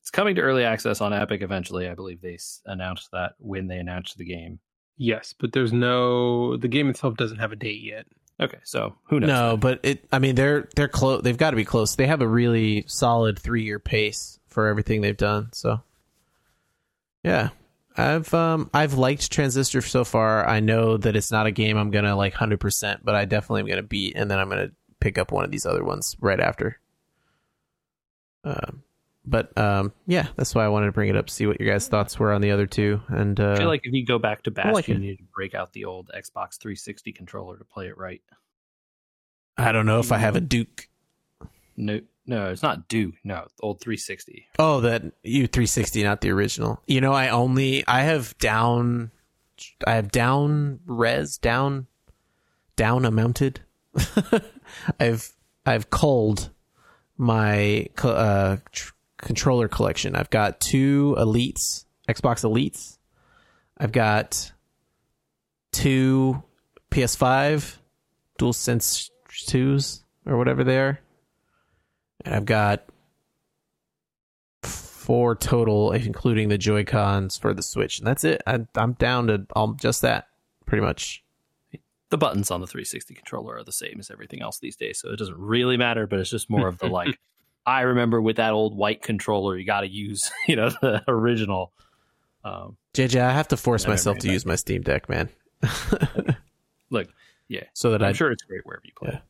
[0.00, 1.88] It's coming to early access on Epic eventually.
[1.88, 4.58] I believe they announced that when they announced the game.
[4.96, 8.06] Yes, but there's no the game itself doesn't have a date yet.
[8.40, 9.28] Okay, so who knows?
[9.28, 10.04] No, but it.
[10.10, 11.22] I mean, they're they're close.
[11.22, 11.94] They've got to be close.
[11.94, 15.50] They have a really solid three year pace for everything they've done.
[15.52, 15.80] So,
[17.22, 17.50] yeah,
[17.96, 20.48] I've um I've liked Transistor so far.
[20.48, 23.62] I know that it's not a game I'm gonna like hundred percent, but I definitely
[23.62, 26.40] am gonna beat, and then I'm gonna pick up one of these other ones right
[26.40, 26.78] after.
[28.44, 28.82] Um,
[29.24, 31.30] but um, yeah, that's why I wanted to bring it up.
[31.30, 33.82] See what your guys' thoughts were on the other two, and uh, I feel like
[33.84, 36.58] if you go back to Bastion, like you need to break out the old Xbox
[36.58, 38.22] 360 controller to play it right.
[39.56, 40.88] I don't know if I have a Duke.
[41.76, 43.14] No, no, it's not Duke.
[43.24, 44.46] No, old 360.
[44.58, 46.80] Oh, that U360, not the original.
[46.86, 49.10] You know, I only I have down
[49.86, 51.86] I have down res down
[52.76, 53.60] down amounted.
[55.00, 55.32] I've
[55.66, 56.50] I've culled
[57.16, 60.16] my uh, tr- controller collection.
[60.16, 62.98] I've got two elites, Xbox elites.
[63.78, 64.52] I've got
[65.72, 66.42] two
[66.90, 67.78] PS5
[68.38, 71.00] DualSense 2s or whatever they are.
[72.24, 72.84] And I've got
[75.02, 78.40] four total, including the Joy Cons for the Switch, and that's it.
[78.46, 80.28] I, am down to um, just that,
[80.64, 81.24] pretty much.
[82.10, 85.10] The buttons on the 360 controller are the same as everything else these days, so
[85.10, 86.06] it doesn't really matter.
[86.06, 87.18] But it's just more of the like.
[87.64, 91.72] I remember with that old white controller, you got to use, you know, the original.
[92.44, 95.28] Um, JJ, I have to force myself to use my Steam Deck, man.
[96.90, 97.08] Look,
[97.48, 99.10] yeah, so that I'm I, sure it's great wherever you play.
[99.12, 99.20] Yeah.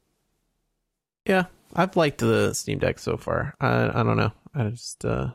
[1.27, 3.55] Yeah, I've liked the Steam Deck so far.
[3.61, 4.33] I I don't know.
[4.55, 5.31] I just uh,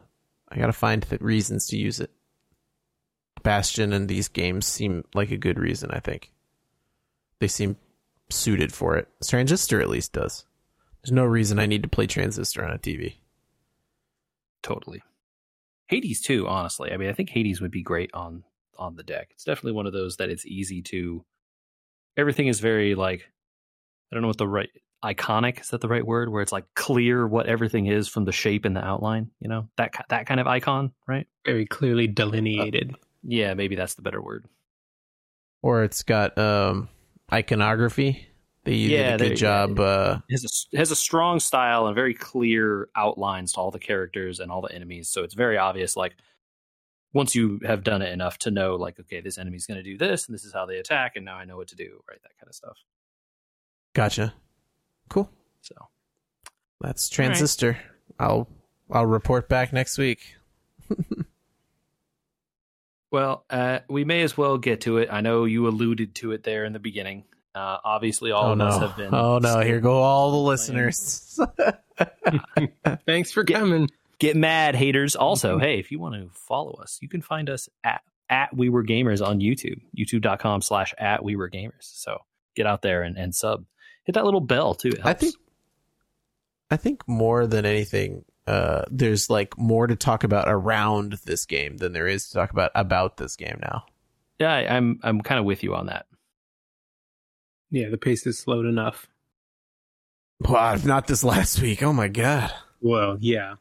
[0.50, 2.12] I gotta find reasons to use it.
[3.43, 5.91] Bastion and these games seem like a good reason.
[5.91, 6.32] I think
[7.39, 7.78] they seem
[8.30, 9.08] suited for it.
[9.26, 10.45] Transistor at least does.
[11.02, 13.15] There's no reason I need to play Transistor on a TV.
[14.62, 15.02] Totally.
[15.88, 16.91] Hades too, honestly.
[16.91, 18.43] I mean, I think Hades would be great on
[18.78, 19.30] on the deck.
[19.32, 21.23] It's definitely one of those that it's easy to.
[22.17, 23.30] Everything is very like,
[24.12, 24.69] I don't know what the right
[25.03, 26.29] iconic is that the right word?
[26.29, 29.69] Where it's like clear what everything is from the shape and the outline you know?
[29.77, 31.27] That that kind of icon right?
[31.45, 32.91] Very clearly delineated.
[32.93, 34.45] uh, yeah maybe that's the better word.
[35.62, 36.89] Or it's got um
[37.31, 38.27] iconography.
[38.63, 42.13] They yeah, did a good job uh has a, has a strong style and very
[42.13, 46.15] clear outlines to all the characters and all the enemies so it's very obvious like
[47.13, 49.97] once you have done it enough to know like okay this enemy's going to do
[49.97, 52.21] this and this is how they attack and now i know what to do right?
[52.23, 52.77] That kind of stuff.
[53.95, 54.33] Gotcha
[55.09, 55.29] Cool.
[55.61, 55.75] So
[56.81, 57.71] that's Transistor.
[57.71, 58.27] Right.
[58.27, 58.47] I'll
[58.91, 60.35] I'll report back next week.
[63.11, 65.09] well, uh, we may as well get to it.
[65.11, 67.25] I know you alluded to it there in the beginning.
[67.53, 68.65] Uh, obviously, all oh, of no.
[68.65, 69.13] us have been.
[69.13, 69.59] Oh no!
[69.61, 71.39] Here go all the listeners.
[73.05, 73.89] Thanks for get, coming.
[74.19, 75.15] Get mad, haters.
[75.15, 78.69] Also, hey, if you want to follow us, you can find us at at We
[78.69, 79.81] Were Gamers on YouTube.
[79.97, 81.71] YouTube.com slash at We Were Gamers.
[81.81, 82.19] So
[82.55, 83.65] get out there and, and sub
[84.07, 84.93] hit that little bell too.
[85.03, 85.35] I think
[86.71, 91.77] I think more than anything, uh, there's like more to talk about around this game
[91.77, 93.85] than there is to talk about about this game now.
[94.39, 96.07] Yeah, I, I'm I'm kind of with you on that.
[97.69, 99.07] Yeah, the pace is slowed enough.
[100.39, 101.83] Wow, not this last week.
[101.83, 102.51] Oh my god.
[102.79, 103.55] Well, yeah.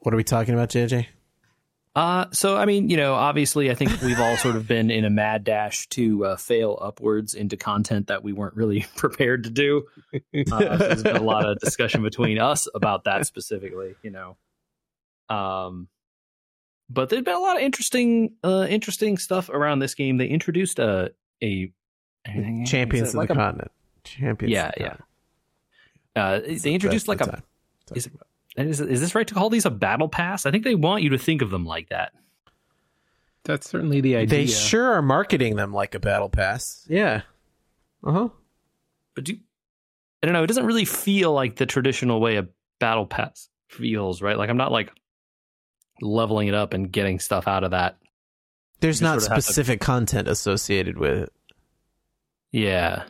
[0.00, 1.06] What are we talking about, JJ?
[1.94, 5.04] Uh, so I mean, you know, obviously, I think we've all sort of been in
[5.04, 9.50] a mad dash to uh, fail upwards into content that we weren't really prepared to
[9.50, 9.84] do.
[10.50, 14.36] Uh, there's been a lot of discussion between us about that specifically, you know.
[15.28, 15.88] Um,
[16.88, 20.16] but there's been a lot of interesting, uh, interesting stuff around this game.
[20.16, 21.70] They introduced a a
[22.64, 23.72] champions of like the a, continent.
[24.04, 24.52] Champions.
[24.52, 24.96] Yeah, yeah.
[26.16, 27.42] Uh, they introduced like a.
[27.94, 28.12] Is it,
[28.56, 30.46] is, is this right to call these a battle pass?
[30.46, 32.12] I think they want you to think of them like that.
[33.44, 34.38] That's certainly the idea.
[34.38, 36.86] They sure are marketing them like a battle pass.
[36.88, 37.22] Yeah.
[38.04, 38.28] Uh huh.
[39.14, 39.36] But do
[40.22, 40.44] I don't know.
[40.44, 42.46] It doesn't really feel like the traditional way a
[42.78, 44.38] battle pass feels, right?
[44.38, 44.92] Like I'm not like
[46.00, 47.98] leveling it up and getting stuff out of that.
[48.80, 49.86] There's not specific to...
[49.86, 51.32] content associated with it.
[52.52, 53.04] Yeah.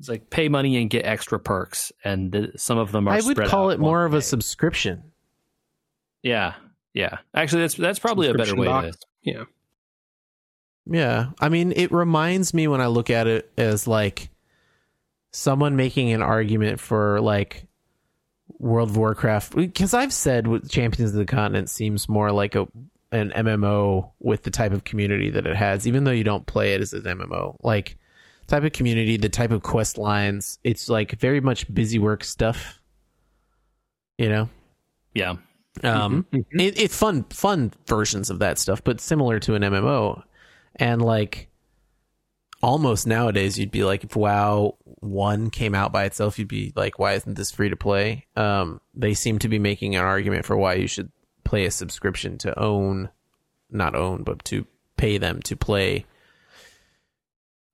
[0.00, 3.12] It's like pay money and get extra perks, and the, some of them are.
[3.12, 5.02] I would call it more of a subscription.
[6.22, 6.54] Yeah,
[6.94, 7.18] yeah.
[7.34, 8.96] Actually, that's that's probably a better way box.
[8.96, 9.06] to.
[9.22, 9.44] Yeah.
[10.86, 14.30] Yeah, I mean, it reminds me when I look at it as like
[15.32, 17.66] someone making an argument for like
[18.58, 22.66] World of Warcraft because I've said Champions of the Continent seems more like a
[23.12, 26.72] an MMO with the type of community that it has, even though you don't play
[26.72, 27.56] it as an MMO.
[27.62, 27.98] Like
[28.50, 30.58] type of community, the type of quest lines.
[30.64, 32.80] It's like very much busy work stuff.
[34.18, 34.48] You know?
[35.14, 35.36] Yeah.
[35.82, 36.36] Um, mm-hmm.
[36.36, 36.60] mm-hmm.
[36.60, 40.22] it, it's fun, fun versions of that stuff, but similar to an MMO.
[40.76, 41.48] And like,
[42.62, 46.98] almost nowadays, you'd be like, if WoW one came out by itself, you'd be like,
[46.98, 48.26] why isn't this free to play?
[48.36, 51.10] Um, they seem to be making an argument for why you should
[51.44, 53.10] play a subscription to own,
[53.70, 56.04] not own, but to pay them to play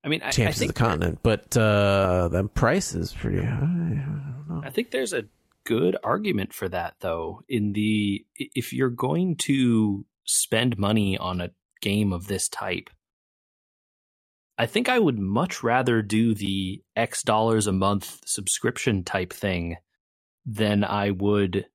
[0.06, 4.04] I mean, champions I, of the continent, but uh, the price is pretty high.
[4.62, 5.24] I, I think there's a
[5.64, 7.42] good argument for that, though.
[7.48, 12.88] In the if you're going to spend money on a game of this type,
[14.56, 19.76] I think I would much rather do the X dollars a month subscription type thing
[20.46, 21.66] than I would.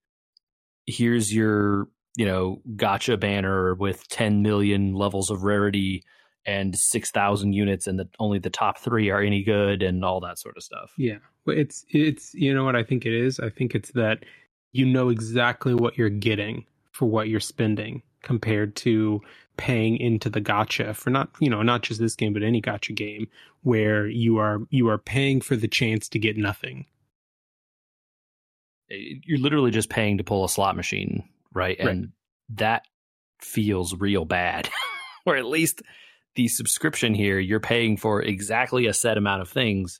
[0.87, 6.03] Here's your you know, gacha banner with 10 million levels of rarity
[6.45, 10.39] and 6,000 units and the, only the top 3 are any good and all that
[10.39, 10.91] sort of stuff.
[10.97, 11.17] Yeah.
[11.45, 13.39] But it's it's you know what I think it is?
[13.39, 14.25] I think it's that
[14.71, 19.21] you know exactly what you're getting for what you're spending compared to
[19.57, 22.95] paying into the gacha for not you know not just this game but any gacha
[22.95, 23.27] game
[23.63, 26.85] where you are you are paying for the chance to get nothing
[28.89, 31.23] eh, you're literally just paying to pull a slot machine
[31.53, 31.87] right, right.
[31.87, 32.11] and
[32.49, 32.85] that
[33.39, 34.69] feels real bad
[35.25, 35.81] or at least
[36.35, 39.99] the subscription here you're paying for exactly a set amount of things.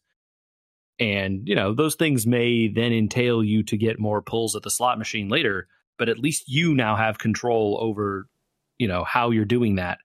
[0.99, 4.71] And you know those things may then entail you to get more pulls at the
[4.71, 5.67] slot machine later
[5.97, 8.27] but at least you now have control over
[8.77, 9.99] you know how you're doing that.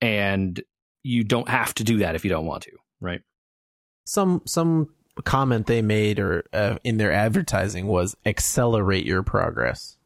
[0.00, 0.60] And
[1.02, 3.20] you don't have to do that if you don't want to right?
[4.06, 9.98] Some some comment they made or uh, in their advertising was accelerate your progress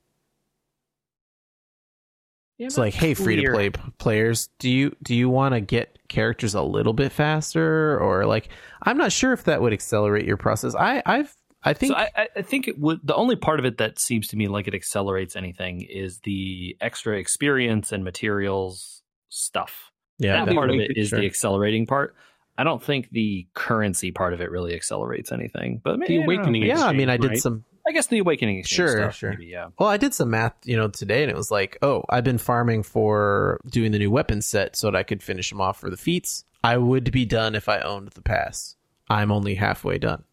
[2.58, 5.98] yeah, it's like hey free to play players do you do you want to get
[6.08, 8.48] characters a little bit faster or like
[8.82, 11.34] i'm not sure if that would accelerate your process i i've
[11.66, 13.00] I think so I, I, think it would.
[13.02, 16.76] The only part of it that seems to me like it accelerates anything is the
[16.80, 19.90] extra experience and materials stuff.
[20.18, 21.18] Yeah, that part of it is sure.
[21.18, 22.14] the accelerating part.
[22.56, 25.80] I don't think the currency part of it really accelerates anything.
[25.82, 26.84] But maybe, the awakening, yeah.
[26.84, 27.38] I mean, I did right?
[27.38, 27.64] some.
[27.88, 29.68] I guess the awakening, sure, stuff, sure, maybe, yeah.
[29.78, 32.38] Well, I did some math, you know, today, and it was like, oh, I've been
[32.38, 35.88] farming for doing the new weapon set so that I could finish them off for
[35.88, 36.44] the feats.
[36.64, 38.74] I would be done if I owned the pass.
[39.08, 40.24] I'm only halfway done.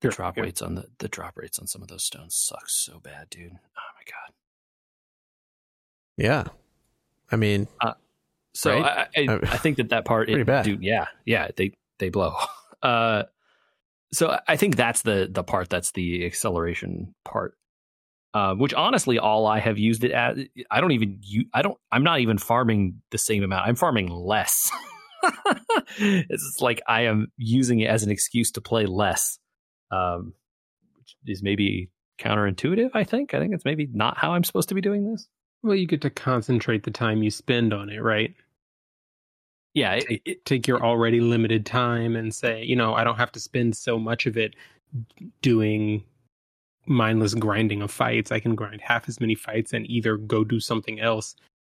[0.00, 2.98] The drop rates on the the drop rates on some of those stones suck so
[2.98, 3.52] bad, dude.
[3.52, 4.34] Oh my god.
[6.16, 6.44] Yeah,
[7.30, 7.94] I mean, uh,
[8.52, 9.08] so right?
[9.16, 10.64] I, I, I think that that part pretty it, bad.
[10.64, 12.34] Dude, yeah, yeah, they they blow.
[12.82, 13.22] Uh,
[14.14, 17.56] so I think that's the the part that's the acceleration part.
[18.32, 20.36] Uh, which honestly, all I have used it as,
[20.68, 21.20] I don't even,
[21.52, 23.64] I don't, I'm not even farming the same amount.
[23.64, 24.72] I'm farming less.
[25.98, 29.38] it's like I am using it as an excuse to play less
[29.94, 30.34] um,
[30.96, 32.90] which is maybe counterintuitive.
[32.94, 33.34] I think.
[33.34, 35.28] I think it's maybe not how I'm supposed to be doing this.
[35.62, 38.34] Well, you get to concentrate the time you spend on it, right?
[39.74, 43.32] Yeah, it, it, take your already limited time and say, you know, I don't have
[43.32, 44.54] to spend so much of it
[45.42, 46.04] doing
[46.86, 48.30] mindless grinding of fights.
[48.30, 51.34] I can grind half as many fights and either go do something else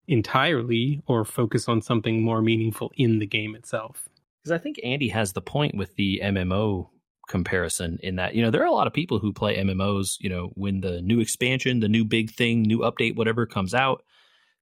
[0.07, 4.07] entirely or focus on something more meaningful in the game itself.
[4.43, 6.89] Because I think Andy has the point with the MMO
[7.27, 10.29] comparison in that you know there are a lot of people who play MMOs you
[10.29, 14.01] know when the new expansion the new big thing new update whatever comes out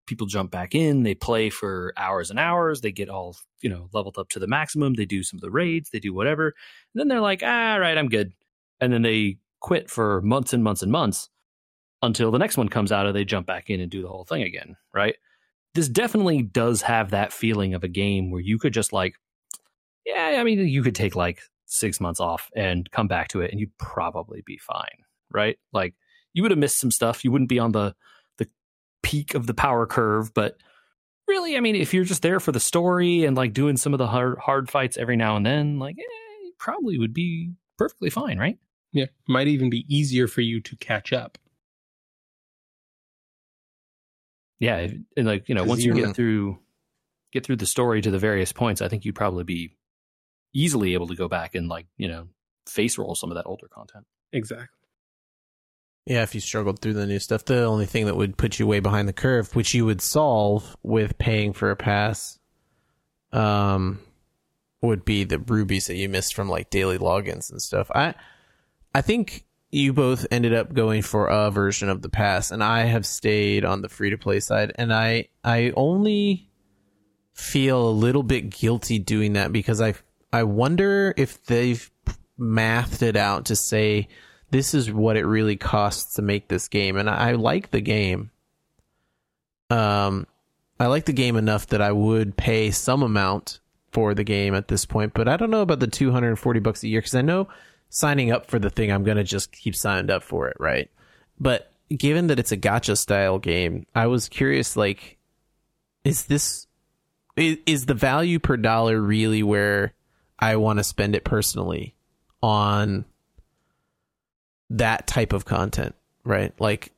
[0.06, 3.90] people jump back in they play for hours and hours they get all you know
[3.94, 7.00] leveled up to the maximum they do some of the raids they do whatever and
[7.00, 8.34] then they're like ah right I'm good
[8.80, 11.30] and then they quit for months and months and months
[12.02, 14.26] until the next one comes out and they jump back in and do the whole
[14.26, 15.16] thing again right?
[15.74, 19.16] This definitely does have that feeling of a game where you could just like
[20.06, 23.50] yeah, I mean, you could take like six months off and come back to it
[23.50, 25.58] and you'd probably be fine right?
[25.74, 25.94] Like
[26.34, 27.96] you would have missed some stuff you wouldn't be on the
[29.06, 30.58] peak of the power curve but
[31.28, 33.98] really i mean if you're just there for the story and like doing some of
[33.98, 38.10] the hard hard fights every now and then like eh, you probably would be perfectly
[38.10, 38.58] fine right
[38.92, 41.38] yeah might even be easier for you to catch up
[44.60, 44.88] yeah
[45.18, 46.58] and like you know once you get through
[47.32, 49.76] get through the story to the various points i think you'd probably be
[50.54, 52.28] easily able to go back and like you know
[52.68, 54.06] face roll some of that older content.
[54.32, 54.68] Exactly.
[56.06, 58.68] Yeah, if you struggled through the new stuff, the only thing that would put you
[58.68, 62.38] way behind the curve, which you would solve with paying for a pass,
[63.32, 64.00] um,
[64.82, 67.90] would be the rubies that you missed from like daily logins and stuff.
[67.94, 68.14] I,
[68.94, 72.84] I think you both ended up going for a version of the pass, and I
[72.84, 76.50] have stayed on the free to play side, and I, I only
[77.34, 79.96] feel a little bit guilty doing that because I
[80.32, 81.90] I wonder if they've
[82.38, 84.08] mathed it out to say
[84.56, 86.96] this is what it really costs to make this game.
[86.96, 88.32] And I, like the game.
[89.70, 90.28] Um,
[90.80, 93.60] I like the game enough that I would pay some amount
[93.92, 96.88] for the game at this point, but I don't know about the 240 bucks a
[96.88, 97.50] year because I know
[97.90, 100.90] signing up for the thing, I'm going to just keep signed up for it, right?
[101.38, 105.18] But given that it's a gacha style game, I was curious like,
[106.06, 106.66] is this,
[107.36, 109.92] is, is the value per dollar really where
[110.40, 111.94] I want to spend it personally
[112.42, 113.04] on
[114.70, 116.54] that type of content, right?
[116.60, 116.92] Like,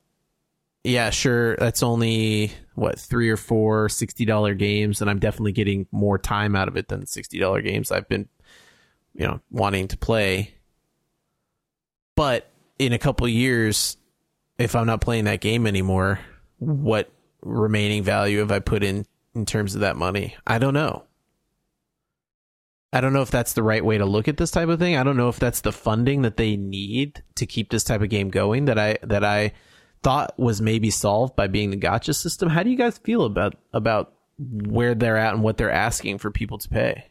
[0.84, 6.18] yeah, sure, that's only what three or four $60 games, and I'm definitely getting more
[6.18, 8.28] time out of it than $60 games I've been,
[9.14, 10.54] you know, wanting to play.
[12.14, 13.96] But in a couple years,
[14.58, 16.20] if I'm not playing that game anymore,
[16.58, 17.10] what
[17.42, 20.36] remaining value have I put in in terms of that money?
[20.46, 21.04] I don't know.
[22.92, 24.96] I don't know if that's the right way to look at this type of thing.
[24.96, 28.08] I don't know if that's the funding that they need to keep this type of
[28.08, 29.52] game going that I that I
[30.02, 32.48] thought was maybe solved by being the gacha system.
[32.48, 36.30] How do you guys feel about about where they're at and what they're asking for
[36.30, 37.10] people to pay?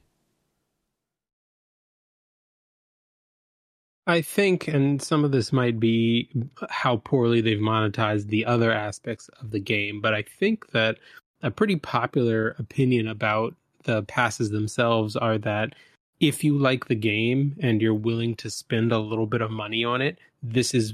[4.08, 6.32] I think, and some of this might be
[6.70, 10.98] how poorly they've monetized the other aspects of the game, but I think that
[11.44, 13.54] a pretty popular opinion about
[13.84, 15.74] the passes themselves are that
[16.20, 19.84] if you like the game and you're willing to spend a little bit of money
[19.84, 20.94] on it, this is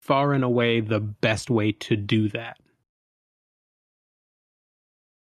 [0.00, 2.58] far and away the best way to do that.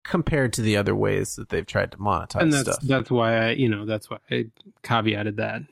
[0.05, 2.81] Compared to the other ways that they've tried to monetize and that's stuff.
[2.83, 4.47] that's why I, you know, that's why I
[4.83, 5.63] caveated that.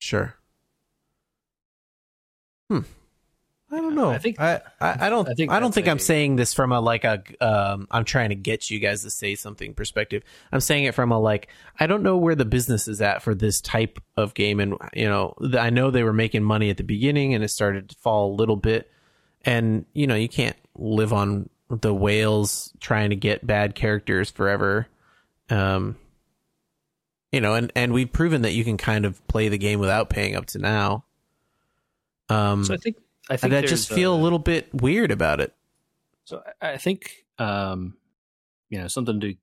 [0.00, 0.34] Sure.
[2.68, 2.80] Hmm.
[3.70, 4.10] I don't know.
[4.10, 5.28] I think- I, I, I don't.
[5.28, 7.22] I I, don't think I'm a- saying this from a like a.
[7.40, 10.22] Um, I'm trying to get you guys to say something perspective.
[10.52, 11.48] I'm saying it from a like.
[11.80, 15.08] I don't know where the business is at for this type of game, and you
[15.08, 18.32] know, I know they were making money at the beginning, and it started to fall
[18.32, 18.90] a little bit.
[19.44, 24.86] And you know, you can't live on the whales trying to get bad characters forever.
[25.50, 25.96] Um,
[27.32, 30.10] you know, and and we've proven that you can kind of play the game without
[30.10, 31.04] paying up to now.
[32.28, 32.96] Um, So I think
[33.30, 35.54] I think I just feel a a- little bit weird about it.
[36.24, 37.94] So I think um,
[38.70, 39.34] you know something to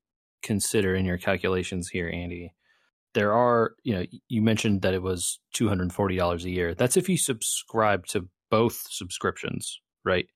[0.41, 2.53] consider in your calculations here, Andy.
[3.13, 6.73] There are, you know, you mentioned that it was two hundred forty dollars a year.
[6.73, 10.27] That's if you subscribe to both subscriptions, right?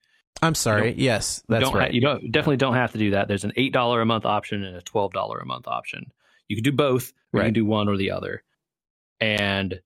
[0.41, 0.93] I'm sorry.
[0.97, 1.93] yes, that's right.
[1.93, 3.29] you don't definitely don't have to do that.
[3.29, 6.11] There's an eight dollar a month option and a twelve dollar a month option.
[6.49, 8.43] You can do both, or you can do one or the other.
[9.21, 9.79] And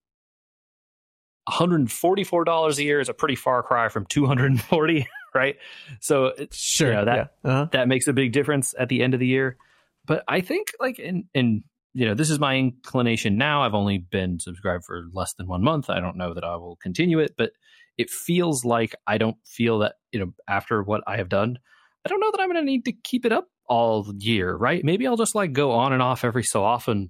[1.49, 5.55] $144 a year is a pretty far cry from 240, right?
[5.99, 6.91] So it's sure.
[6.91, 7.49] yeah, that- yeah.
[7.51, 7.67] Uh-huh.
[7.71, 9.57] that makes a big difference at the end of the year.
[10.05, 13.63] But I think like in and you know, this is my inclination now.
[13.63, 15.89] I've only been subscribed for less than one month.
[15.89, 17.51] I don't know that I will continue it, but
[17.97, 21.57] it feels like I don't feel that, you know, after what I have done,
[22.05, 24.83] I don't know that I'm gonna need to keep it up all year, right?
[24.83, 27.09] Maybe I'll just like go on and off every so often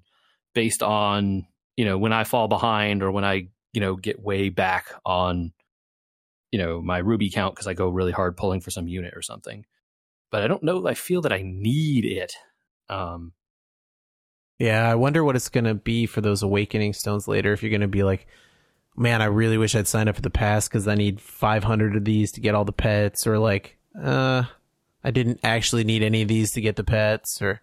[0.56, 4.50] based on, you know, when I fall behind or when I, you know, get way
[4.50, 5.54] back on,
[6.52, 9.22] you know, my Ruby count because I go really hard pulling for some unit or
[9.22, 9.66] something.
[10.32, 10.88] But I don't know.
[10.88, 12.34] I feel that I need it.
[12.90, 13.34] Um,
[14.60, 17.54] Yeah, I wonder what it's going to be for those awakening stones later.
[17.54, 18.28] If you're going to be like,
[18.96, 22.06] man, I really wish I'd signed up for the pass because I need 500 of
[22.06, 24.44] these to get all the pets, or like, uh,
[25.04, 27.62] I didn't actually need any of these to get the pets, or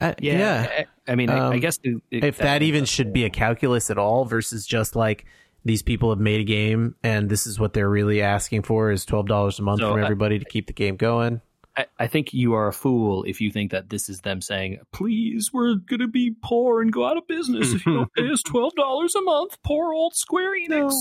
[0.00, 0.84] uh, yeah.
[1.06, 3.30] I, I mean, I, I Um, guess it- it- if that even should be a
[3.30, 5.24] calculus at all versus just like
[5.64, 9.04] these people have made a game and this is what they're really asking for is
[9.04, 11.40] $12 a month So, I- everybody to keep the game going.
[11.76, 14.80] I, I think you are a fool if you think that this is them saying,
[14.92, 18.42] "Please, we're gonna be poor and go out of business if you don't pay us
[18.46, 20.92] twelve dollars a month." Poor old Square Enix.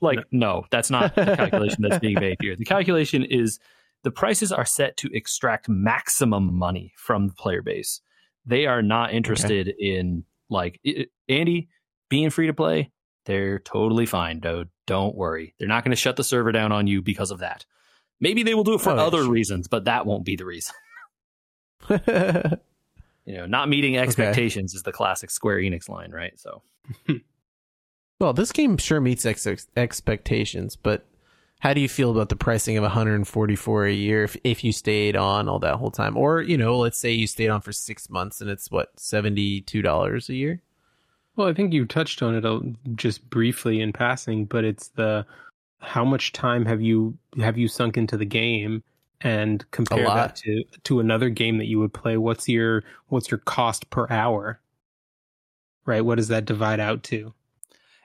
[0.00, 2.56] Like, no, that's not the calculation that's being made here.
[2.56, 3.60] The calculation is
[4.02, 8.00] the prices are set to extract maximum money from the player base.
[8.48, 11.68] They are not interested in like i- i- Andy
[12.08, 12.90] being free to play.
[13.26, 14.70] They're totally fine, dude.
[14.86, 15.54] Don't worry.
[15.58, 17.64] They're not going to shut the server down on you because of that.
[18.20, 19.30] Maybe they will do it for Oh, other sure.
[19.30, 20.74] reasons, but that won't be the reason.
[23.24, 26.32] You know, not meeting expectations is the classic Square Enix line, right?
[26.40, 26.62] So
[28.20, 31.04] well, this game sure meets ex- expectations, but
[31.60, 35.16] how do you feel about the pricing of 144 a year if, if you stayed
[35.16, 36.16] on all that whole time?
[36.16, 40.28] Or, you know, let's say you stayed on for six months and it's what, $72
[40.28, 40.62] a year?
[41.34, 42.60] Well, I think you touched on it uh,
[42.94, 45.26] just briefly in passing, but it's the
[45.80, 48.82] how much time have you have you sunk into the game
[49.20, 52.16] and compare that to to another game that you would play.
[52.16, 54.60] What's your what's your cost per hour?
[55.86, 56.04] Right?
[56.04, 57.32] What does that divide out to?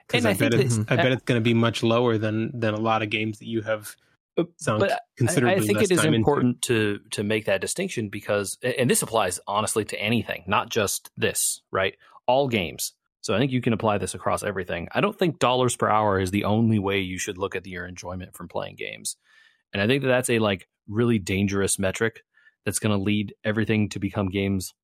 [0.06, 1.82] Because And I, I bet think it's I uh, bet it's going to be much
[1.82, 3.96] lower than than a lot of games that you have
[4.36, 6.16] but I- think it is time into.
[6.16, 11.10] important to to make that distinction because and this applies honestly to anything, not just
[11.16, 11.96] this, right?
[12.26, 12.92] All games.
[13.20, 14.88] So I think you can apply this across everything.
[14.92, 17.86] I don't think dollars per hour is the only way you should look at your
[17.86, 19.16] enjoyment from playing games.
[19.72, 22.20] And I think that that's a like really dangerous metric
[22.66, 24.74] that's going to lead everything to become games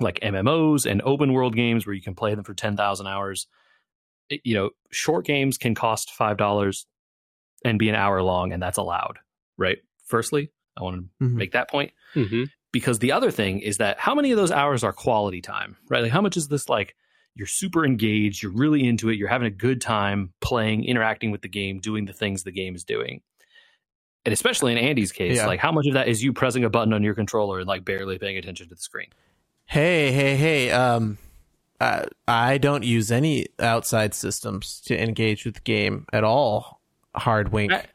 [0.00, 3.46] like MMOs and open world games where you can play them for 10,000 hours.
[4.30, 6.86] It- you know, short games can cost $5
[7.64, 9.18] and be an hour long and that's allowed,
[9.56, 9.78] right?
[10.06, 11.32] Firstly, I want to Mhm.
[11.34, 12.48] make that point Mhm.
[12.72, 16.02] because the other thing is that how many of those hours are quality time, right?
[16.02, 16.94] Like how much is this like,
[17.36, 21.42] you're super engaged, you're really into it, you're having a good time playing, interacting with
[21.42, 23.22] the game, doing the things the game is doing.
[24.24, 25.46] And especially in Andy's case, Yeah.
[25.46, 27.84] like how much of that is you pressing a button on your controller and like
[27.84, 29.08] barely paying attention to the screen?
[29.66, 30.70] Hey, hey, hey.
[30.70, 31.18] Um,
[31.84, 32.06] I,
[32.52, 36.80] I don't use any outside systems to engage with the game at all.
[37.14, 37.72] Hard wink.
[37.72, 37.86] I-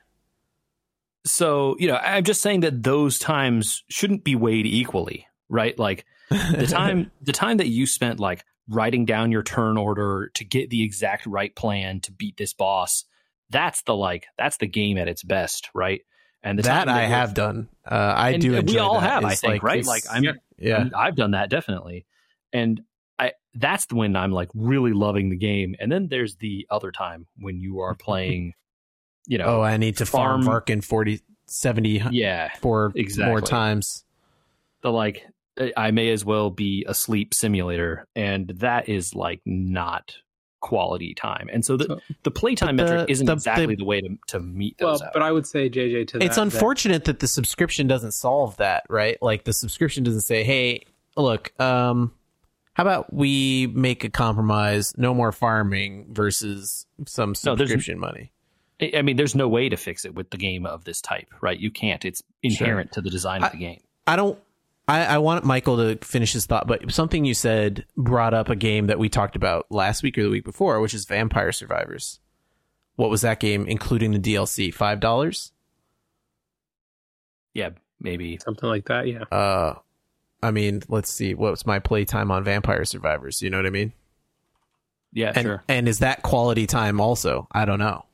[1.25, 5.77] So, you know, I'm just saying that those times shouldn't be weighed equally, right?
[5.77, 10.45] Like the time the time that you spent like writing down your turn order to
[10.45, 13.03] get the exact right plan to beat this boss,
[13.49, 16.01] that's the like that's the game at its best, right?
[16.41, 17.67] And the that time I have done.
[17.85, 18.61] Uh, I do.
[18.61, 19.09] we all that.
[19.09, 19.85] have, I think, right?
[19.85, 20.23] Like I'm
[20.57, 20.87] yeah.
[20.95, 22.05] I've done that definitely.
[22.53, 22.81] And
[23.55, 25.75] I that's when I'm like really loving the game.
[25.79, 28.53] And then there's the other time when you are playing,
[29.27, 33.29] you know, Oh, I need to farm, farm- Varkin 40, 70 yeah, four exactly.
[33.31, 34.03] more times.
[34.81, 35.25] the like
[35.75, 40.15] I may as well be a sleep simulator, and that is like not
[40.61, 41.49] quality time.
[41.51, 44.17] And so the So- the playtime the- metric isn't the- exactly the- the, way to
[44.27, 45.11] to meet Well, those out.
[45.13, 46.25] but I would say JJ to that.
[46.25, 49.17] it's that- unfortunate that the subscription doesn't solve that, right?
[49.21, 50.85] Like the subscription doesn't say, "Hey,
[51.17, 52.13] look, um,
[52.79, 54.97] how about we make a compromise?
[54.97, 58.31] No more farming versus some No, subscription money."
[58.81, 61.27] I I mean, there's no way to fix it with the game of this type,
[61.41, 61.59] right?
[61.59, 62.05] You can't.
[62.05, 63.81] It's inherent to the design of the game.
[64.07, 64.39] I don't.
[64.87, 68.55] I, I want Michael to finish his thought, but something you said brought up a
[68.55, 72.21] game that we talked about last week or the week before, which is Vampire Survivors.
[72.95, 74.73] What was that game, including the DLC?
[74.73, 75.51] Five dollars.
[77.53, 78.39] Yeah, maybe.
[78.41, 79.05] something like that.
[79.05, 79.23] Yeah.
[79.23, 79.79] Uh,
[80.41, 81.33] I mean, let's see.
[81.33, 83.41] What's my playtime on Vampire Survivors?
[83.41, 83.93] You know what I mean?
[85.11, 85.63] Yeah, And sure.
[85.67, 87.47] and is that quality time also?
[87.51, 88.05] I don't know.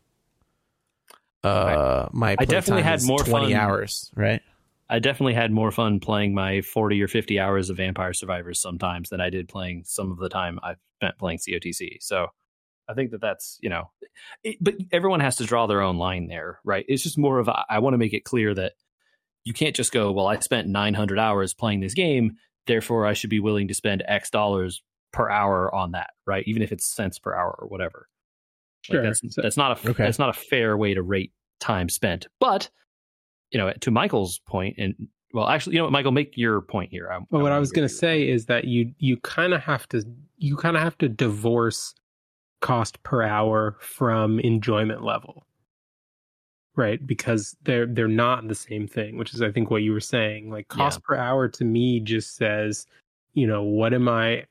[1.43, 4.41] Uh, my I definitely had more twenty fun- hours, right?
[4.89, 9.09] I definitely had more fun playing my 40 or 50 hours of Vampire Survivors sometimes
[9.09, 11.97] than I did playing some of the time I've spent playing COTC.
[12.01, 12.27] So
[12.87, 13.89] I think that that's, you know,
[14.43, 16.85] it, but everyone has to draw their own line there, right?
[16.87, 18.73] It's just more of, a, I want to make it clear that
[19.45, 22.33] you can't just go, well, I spent 900 hours playing this game,
[22.67, 24.81] therefore I should be willing to spend X dollars
[25.13, 26.43] per hour on that, right?
[26.47, 28.09] Even if it's cents per hour or whatever.
[28.89, 29.03] Like Sure.
[29.03, 30.03] that's So- that's not a Okay.
[30.03, 32.27] that's not a fair way to rate time spent.
[32.39, 32.69] But
[33.51, 34.93] you know, to Michael's point, and
[35.33, 37.09] well, actually, you know what, Michael, make your point here.
[37.11, 39.61] I, Well, what I was going going to say is that you you kind of
[39.61, 40.03] have to
[40.37, 41.93] you kind of have to divorce
[42.61, 45.45] cost per hour from enjoyment level,
[46.75, 47.05] right?
[47.05, 49.17] Because they're they're not the same thing.
[49.17, 50.49] Which is, I think, what you were saying.
[50.49, 52.85] Like cost per hour to me just says,
[53.33, 54.45] you know, what am I?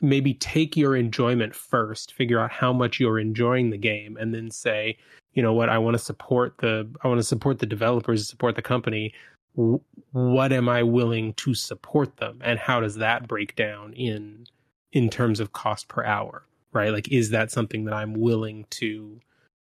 [0.00, 4.50] Maybe take your enjoyment first, figure out how much you're enjoying the game, and then
[4.50, 4.98] say,
[5.32, 8.56] you know what, I want to support the I want to support the developers, support
[8.56, 9.14] the company
[9.54, 14.46] what am I willing to support them, and how does that break down in
[14.92, 16.46] in terms of cost per hour?
[16.72, 19.20] Right, like is that something that I'm willing to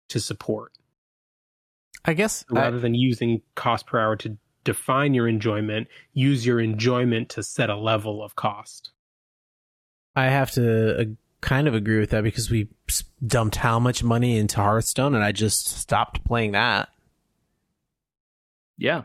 [0.09, 0.73] to support
[2.05, 5.87] I guess I- rather than using cost per hour to define your enjoyment?
[6.13, 8.91] Use your enjoyment to set a level of cost.
[10.15, 11.03] I have to uh,
[11.41, 12.67] kind of agree with that because we
[13.25, 16.89] dumped how much money into Hearthstone, and I just stopped playing that.
[18.77, 19.03] yeah,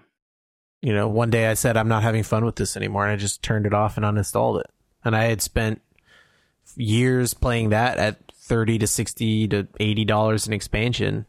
[0.83, 3.17] You know, one day I said I'm not having fun with this anymore, and I
[3.17, 4.71] just turned it off and uninstalled it.
[5.05, 5.83] And I had spent
[6.77, 11.27] years playing that at thirty to sixty to eighty dollars in expansion.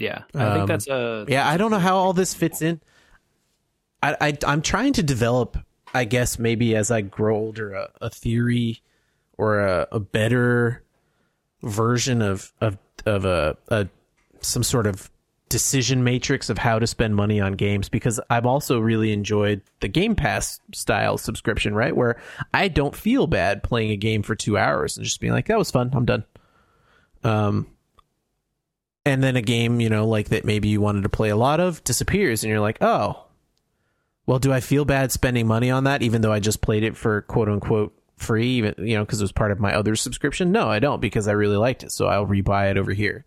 [0.00, 2.80] Yeah, I Um, think that's a Yeah, I don't know how all this fits in.
[4.02, 5.56] I, I I'm trying to develop,
[5.94, 8.82] I guess maybe as I grow older, a, a theory
[9.38, 10.82] or a, a better
[11.62, 13.88] version of of of a, a
[14.40, 15.10] some sort of
[15.50, 19.88] decision matrix of how to spend money on games because I've also really enjoyed the
[19.88, 21.94] Game Pass style subscription, right?
[21.94, 22.20] Where
[22.54, 25.58] I don't feel bad playing a game for two hours and just being like, that
[25.58, 26.24] was fun, I'm done.
[27.24, 27.66] Um,
[29.04, 31.60] and then a game, you know, like that maybe you wanted to play a lot
[31.60, 33.24] of disappears and you're like, oh,
[34.26, 36.96] well, do I feel bad spending money on that even though I just played it
[36.96, 40.52] for quote unquote free, even, you know, because it was part of my other subscription?
[40.52, 41.92] No, I don't because I really liked it.
[41.92, 43.24] So I'll rebuy it over here.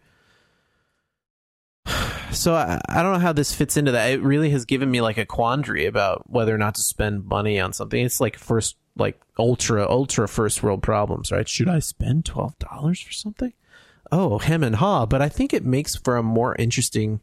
[2.32, 4.10] So I, I don't know how this fits into that.
[4.10, 7.60] It really has given me like a quandary about whether or not to spend money
[7.60, 8.04] on something.
[8.04, 11.48] It's like first, like ultra, ultra first world problems, right?
[11.48, 13.54] Should I spend twelve dollars for something?
[14.16, 15.08] Oh, hem and haw.
[15.08, 17.20] But I think it makes for a more interesting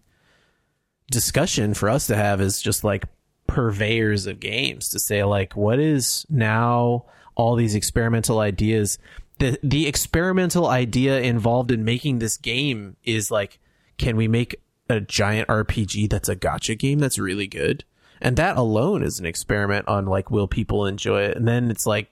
[1.09, 3.05] discussion for us to have as just like
[3.47, 7.05] purveyors of games to say like what is now
[7.37, 8.99] all these experimental ideas?
[9.39, 13.61] The the experimental idea involved in making this game is like
[13.97, 14.57] can we make
[14.89, 17.85] a giant RPG that's a gacha game that's really good?
[18.21, 21.37] And that alone is an experiment on like will people enjoy it?
[21.37, 22.11] And then it's like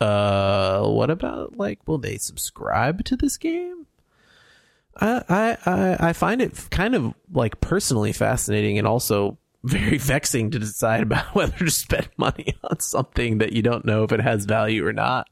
[0.00, 3.84] uh what about like will they subscribe to this game
[5.00, 10.50] I, I I I find it kind of like personally fascinating and also very vexing
[10.50, 14.20] to decide about whether to spend money on something that you don't know if it
[14.20, 15.28] has value or not.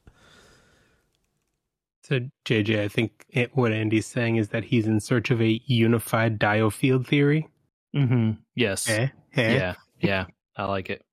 [2.03, 5.61] So JJ, I think it, what Andy's saying is that he's in search of a
[5.65, 7.47] unified diofield theory.
[7.95, 8.31] Mm-hmm.
[8.55, 8.89] Yes.
[8.89, 9.07] Eh?
[9.35, 9.53] Eh?
[9.53, 9.75] Yeah.
[9.99, 10.25] Yeah.
[10.57, 11.05] I like it.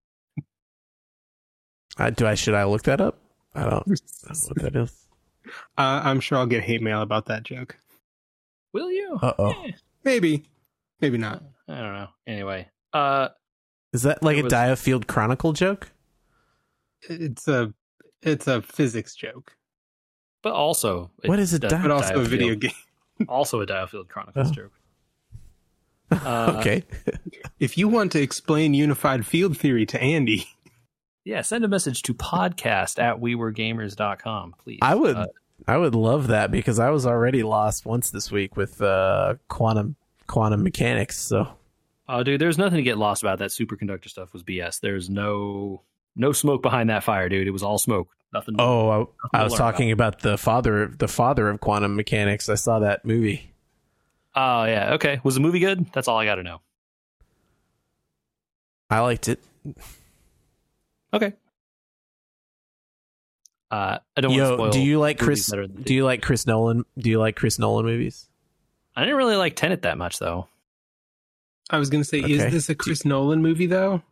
[1.96, 3.18] Uh, do I should I look that up?
[3.55, 3.74] I don't, I
[4.26, 5.07] don't know what that is.
[5.78, 7.76] Uh, I'm sure I'll get hate mail about that joke.
[8.72, 9.18] Will you?
[9.20, 9.50] Uh oh.
[9.64, 9.72] Eh,
[10.04, 10.44] Maybe,
[11.00, 11.42] maybe not.
[11.68, 12.08] I don't know.
[12.26, 13.28] Anyway, uh,
[13.92, 15.90] Is that like a was- Diofield Chronicle joke?
[17.08, 17.72] It's a
[18.22, 19.56] it's a physics joke,
[20.42, 22.72] but also What is a does- di- but also a video game.
[23.28, 24.52] Also a Diofield Chronicles Oh.
[24.52, 24.72] joke.
[26.10, 26.82] Uh, okay.
[27.60, 30.44] If you want to explain unified field theory to Andy,
[31.24, 34.78] Yeah, send a message to podcast at wewergamers.com, please.
[34.82, 35.26] I would Uh,
[35.66, 39.96] I would love that because I was already lost once this week with uh quantum
[40.26, 41.18] quantum mechanics.
[41.18, 41.48] So
[42.08, 43.38] oh, dude, there's nothing to get lost about.
[43.38, 44.80] That superconductor stuff was BS.
[44.80, 45.82] There's no
[46.16, 47.46] no smoke behind that fire, dude.
[47.46, 48.08] It was all smoke.
[48.32, 48.56] Nothing.
[48.61, 52.48] oh, I, I to was talking about the father the father of quantum mechanics.
[52.48, 53.50] I saw that movie.
[54.34, 54.94] Oh, yeah.
[54.94, 55.20] Okay.
[55.24, 55.92] Was the movie good?
[55.92, 56.61] That's all I got to know.
[58.88, 59.40] I liked it.
[61.12, 61.32] Okay.
[63.70, 64.70] Uh, I don't want to Yo, spoil.
[64.70, 65.46] do you like Chris?
[65.46, 66.84] that are Do you like Chris Nolan?
[66.98, 68.28] Do you like Chris Nolan movies?
[68.96, 70.48] I didn't really like Tenet that much, though.
[71.70, 72.32] I was going to say, Okay.
[72.32, 74.02] is this a Chris Nolan movie though?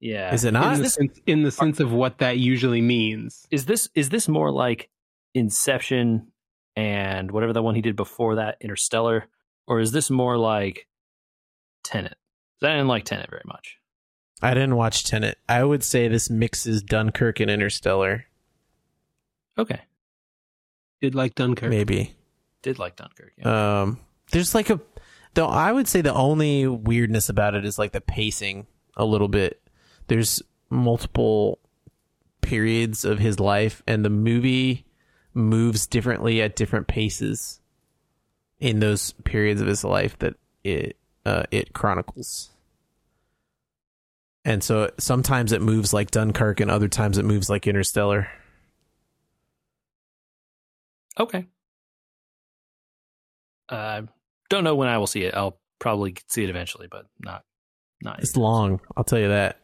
[0.00, 0.32] Yeah.
[0.32, 0.76] Is it In not?
[0.76, 3.46] the, this- sense, in the sense of what that usually means.
[3.50, 4.88] is this is this more like
[5.34, 6.28] Inception
[6.76, 9.26] and whatever the one he did before that, Interstellar,
[9.66, 10.86] or is this more like
[11.82, 12.14] Tenet?
[12.60, 13.78] 'Cause I didn't like Tenet very much.
[14.40, 15.38] I didn't watch Tenet.
[15.48, 18.26] I would say this mixes Dunkirk and Interstellar.
[19.58, 19.80] Okay,
[21.00, 21.70] Did like Dunkirk.
[21.70, 22.14] Maybe.
[22.62, 23.32] did like Dunkirk.
[23.36, 23.82] Yeah.
[23.82, 24.00] Um,
[24.30, 24.80] there's like a,
[25.34, 29.28] though I would say the only weirdness about it is like the pacing a little
[29.28, 29.60] bit.
[30.06, 31.58] There's multiple
[32.40, 34.86] periods of his life, and the movie
[35.34, 37.60] moves differently at different paces
[38.60, 40.34] in those periods of his life that
[40.64, 42.50] it uh, it chronicles.
[44.44, 48.28] And so sometimes it moves like Dunkirk, and other times it moves like Interstellar.
[51.18, 51.46] Okay.
[53.68, 54.02] Uh,
[54.48, 55.34] don't know when I will see it.
[55.34, 57.44] I'll probably see it eventually, but not
[58.02, 58.20] not.
[58.20, 59.60] It's long, I'll tell you that.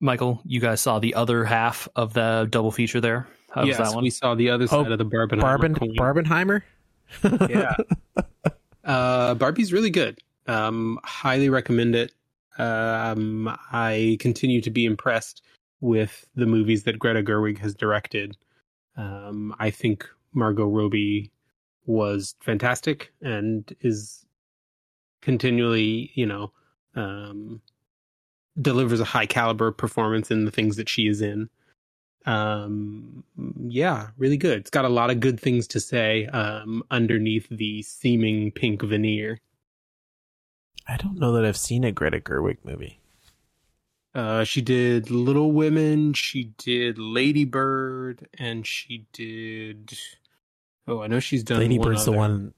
[0.00, 3.28] Michael, you guys saw the other half of the double feature there.
[3.50, 4.02] How was yes, that one?
[4.02, 6.62] we saw the other Oh, side of the Barbenheimer Barben.
[7.22, 7.48] Barbenheimer.
[7.48, 7.76] yeah.
[8.84, 10.18] Uh, Barbie's really good.
[10.48, 12.12] Um, highly recommend it.
[12.58, 15.42] Um, I continue to be impressed
[15.82, 18.36] with the movies that Greta Gerwig has directed.
[18.96, 21.30] Um, I think Margot Robbie
[21.84, 24.24] was fantastic and is
[25.20, 26.52] continually, you know,
[26.94, 27.60] um,
[28.60, 31.48] delivers a high caliber performance in the things that she is in
[32.24, 33.24] um
[33.66, 37.82] yeah really good it's got a lot of good things to say um underneath the
[37.82, 39.40] seeming pink veneer
[40.86, 42.98] I don't know that I've seen a Greta Gerwig movie.
[44.14, 49.96] Uh she did little women she did lady bird and she did
[50.86, 52.54] oh i know she's done Lady one Bird's the one.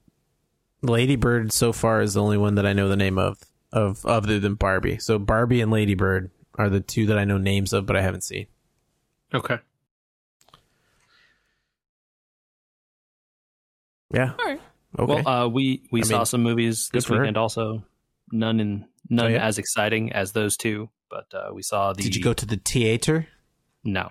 [0.83, 3.39] Lady Bird so far is the only one that I know the name of
[3.73, 4.99] of other than Barbie.
[4.99, 8.03] So Barbie and Lady Bird are the two that I know names of, but I
[8.03, 8.47] haven't seen.
[9.33, 9.59] okay
[14.13, 14.33] Yeah.
[14.39, 14.61] All right.
[14.97, 15.23] Okay.
[15.25, 17.37] Well, uh, we we I saw mean, some movies this weekend.
[17.37, 17.85] Also,
[18.35, 19.45] none in none Oh, yeah?
[19.47, 20.91] as exciting as those two.
[21.09, 22.03] But uh, we saw the.
[22.03, 23.29] Did you go to the theater?
[23.85, 24.11] No.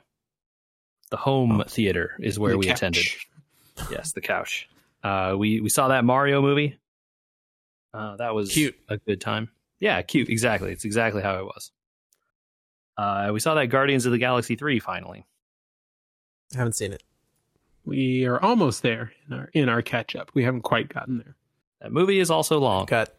[1.11, 1.63] The home Oh.
[1.67, 2.78] theater is where The we couch.
[2.78, 3.05] attended.
[3.91, 4.67] Yes, the couch.
[5.03, 6.80] Uh, we we saw that Mario movie.
[7.93, 8.76] Uh, that was Cute.
[8.89, 9.49] a good time.
[9.80, 10.30] Yeah, cute.
[10.30, 10.71] Exactly.
[10.71, 11.71] It's exactly how it was.
[12.97, 15.26] Uh, we saw that Guardians of the Galaxy three finally.
[16.53, 17.03] I haven't seen it.
[17.86, 21.36] we are almost there in our in our catch up we haven't quite gotten there
[21.82, 22.86] That movie is also long.
[22.86, 23.09] Got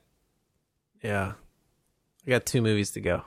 [1.05, 1.33] Yeah.
[2.27, 3.23] I got two movies to go.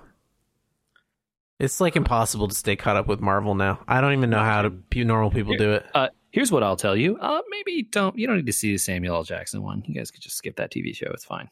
[1.59, 3.80] It's like impossible to stay caught up with Marvel now.
[3.88, 5.86] I don't even know how to pe- normal people do it.
[5.93, 7.17] Uh, here's what I'll tell you.
[7.17, 8.17] Uh, maybe don't.
[8.17, 9.23] You don't need to see the Samuel L.
[9.23, 9.84] Jackson one.
[9.88, 11.07] You guys could just skip that TV show.
[11.13, 11.49] It's fine.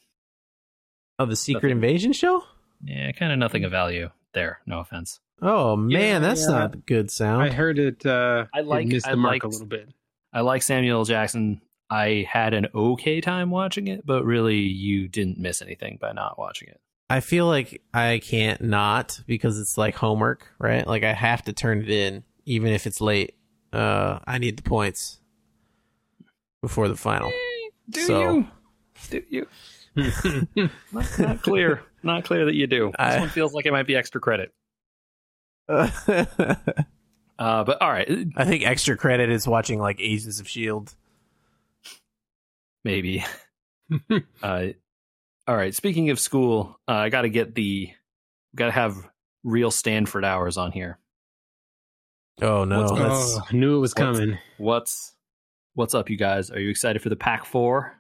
[1.18, 1.72] Oh, the Secret Nothing.
[1.72, 2.44] Invasion show?
[2.84, 4.60] Yeah, kind of nothing of value there.
[4.68, 5.20] No offense.
[5.42, 6.48] Oh man, Yeah, that's yeah.
[6.50, 7.44] not good sound.
[7.44, 9.90] i heard it uh I like- it missed I the mark liked- a little bit
[10.34, 11.06] I like Samuel L.
[11.06, 11.62] Jackson.
[11.90, 16.38] I had an okay time watching it, but really you didn't miss anything by not
[16.40, 16.80] watching it.
[17.10, 20.86] I feel like I can't not because it's like homework, right?
[20.88, 23.36] Like I have to turn it in even if it's late.
[23.72, 25.20] Uh, I need the points
[26.62, 27.32] before the final.
[27.90, 28.48] Do So- you?
[29.10, 29.48] Do you?
[30.92, 31.82] not, not clear.
[32.02, 32.88] Not clear that you do.
[32.98, 34.54] This I- one feels like it might be extra credit.
[35.70, 36.26] I
[37.38, 40.96] Uh, but all right, I think extra credit is watching like Agents of Shield.
[42.86, 43.26] Maybe.
[44.42, 44.68] uh,
[45.48, 45.76] all right.
[45.76, 47.90] Speaking of school, uh, I got to get the
[48.56, 48.96] got to have
[49.44, 50.98] real Stanford hours on here.
[52.42, 54.38] Oh no, What's- oh, I knew it was coming.
[54.58, 55.14] What's
[55.74, 56.52] what's up, you guys?
[56.52, 57.94] Are you excited for the Pac Four?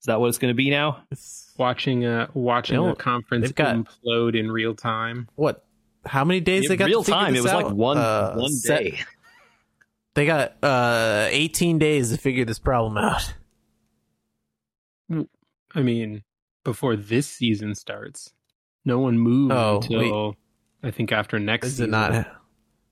[0.00, 1.02] Is that what it's going to be now?
[1.10, 5.28] it's- Watching a watching They a conference they've got- implode in real time.
[5.36, 5.64] what?
[6.04, 6.84] How many days In they got?
[6.86, 7.34] real to figure time.
[7.34, 9.00] It this was like one Uh, one set- day.
[10.14, 13.34] They got uh 18 days to figure this problem out.
[15.76, 16.24] I mean,
[16.64, 18.32] before this season starts,
[18.84, 20.36] no one moves Oh, until
[20.82, 21.90] I think after next Is season.
[21.90, 22.26] it not?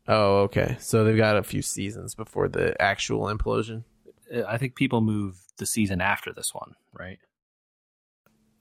[0.07, 0.77] Oh, okay.
[0.81, 3.85] So they've got a few seasons before the actual implosion.
[4.33, 7.19] Uh, I think people move the season after this one, right?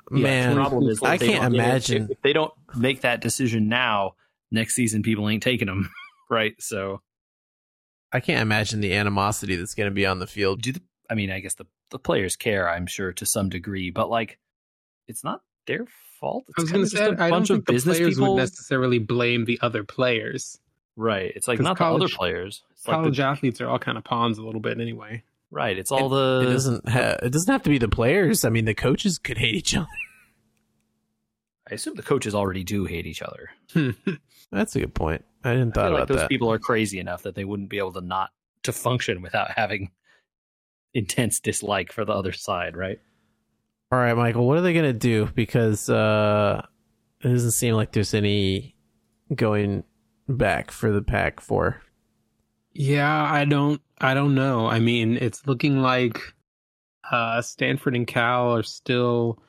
[0.09, 2.07] Man, the problem is I can't don't- imagine.
[2.11, 4.15] if they don't make that decision now.
[4.51, 5.89] Next season, people ain't taking them,
[6.29, 6.53] right?
[6.61, 7.01] So,
[8.11, 10.61] I can't imagine the animosity that's going to be on the field.
[10.61, 13.89] do the, I mean, I guess the the players care, I'm sure, to some degree,
[13.91, 14.39] but like,
[15.07, 15.85] it's not their
[16.19, 16.45] fault.
[16.49, 17.65] It's I was kind going of to just say, a I don't bunch think of
[17.65, 20.59] the business players people, would necessarily blame the other players.
[20.95, 21.31] right?
[21.35, 22.63] It's like not the other players.
[22.71, 25.23] It's like College the, athletes are all kind of pawns a little bit anyway.
[25.51, 25.77] right.
[25.77, 26.89] It's all the It doesn't.
[26.89, 28.43] Ha- it doesn't have to be the players.
[28.45, 29.87] I mean, the coaches could hate each other.
[31.69, 33.49] I assume the coaches already do hate each other.
[34.51, 35.23] That's a good point.
[35.45, 36.29] I didn't I thought feel like those that.
[36.29, 38.31] people are crazy enough that they wouldn't be able to not
[38.63, 39.91] to function without having
[40.93, 42.99] intense dislike for the other side, right?
[43.91, 44.47] All right, Michael.
[44.47, 45.29] What are they going to do?
[45.35, 46.65] Because uh,
[47.21, 48.75] it doesn't seem like there's any
[49.35, 49.83] going
[50.27, 51.81] back for the Pac Four.
[52.73, 54.67] Yeah, I don't I don't know.
[54.67, 56.19] I mean, it's looking like
[57.11, 59.39] uh Stanford and Cal are still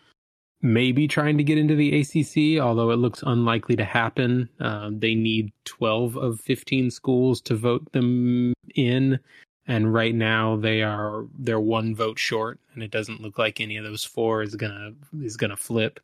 [0.61, 4.49] maybe trying to get into the ACC, although it looks unlikely to happen.
[4.61, 9.19] Um, they need 12 of 15 schools to vote them in,
[9.67, 13.77] and right now they are they're one vote short, and it doesn't look like any
[13.77, 14.93] of those four is gonna
[15.23, 16.01] is gonna flip.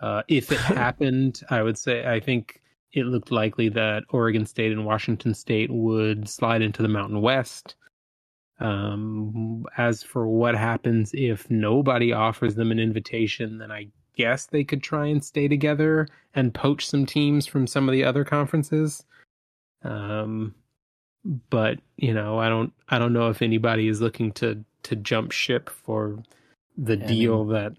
[0.00, 4.72] Uh, if it happened, I would say I think it looked likely that Oregon State
[4.72, 7.74] and Washington State would slide into the Mountain West.
[8.58, 14.64] Um, as for what happens if nobody offers them an invitation, then I guess they
[14.64, 19.04] could try and stay together and poach some teams from some of the other conferences.
[19.82, 20.54] Um,
[21.50, 25.32] but you know, I don't, I don't know if anybody is looking to to jump
[25.32, 26.22] ship for
[26.76, 27.72] the Yeah, I deal that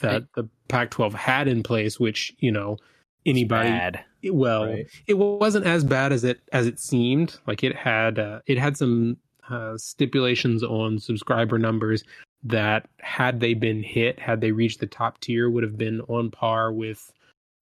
[0.00, 2.78] that the Pac-12 had in place, which you know
[3.26, 4.86] anybody Bad, well right?
[5.06, 8.76] it wasn't as bad as it as it seemed like it had uh, it had
[8.76, 9.16] some
[9.48, 12.04] uh, stipulations on subscriber numbers
[12.42, 16.30] that had they been hit had they reached the top tier would have been on
[16.30, 17.12] par with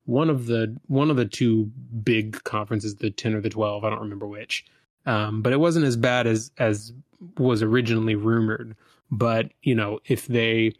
[0.04, 1.70] one of the one of the two
[2.02, 4.64] big conferences the 10 or the 12 i don't remember which
[5.06, 6.92] um, but it wasn't as bad as as
[7.38, 8.76] was originally rumored.
[9.10, 10.72] But you know if they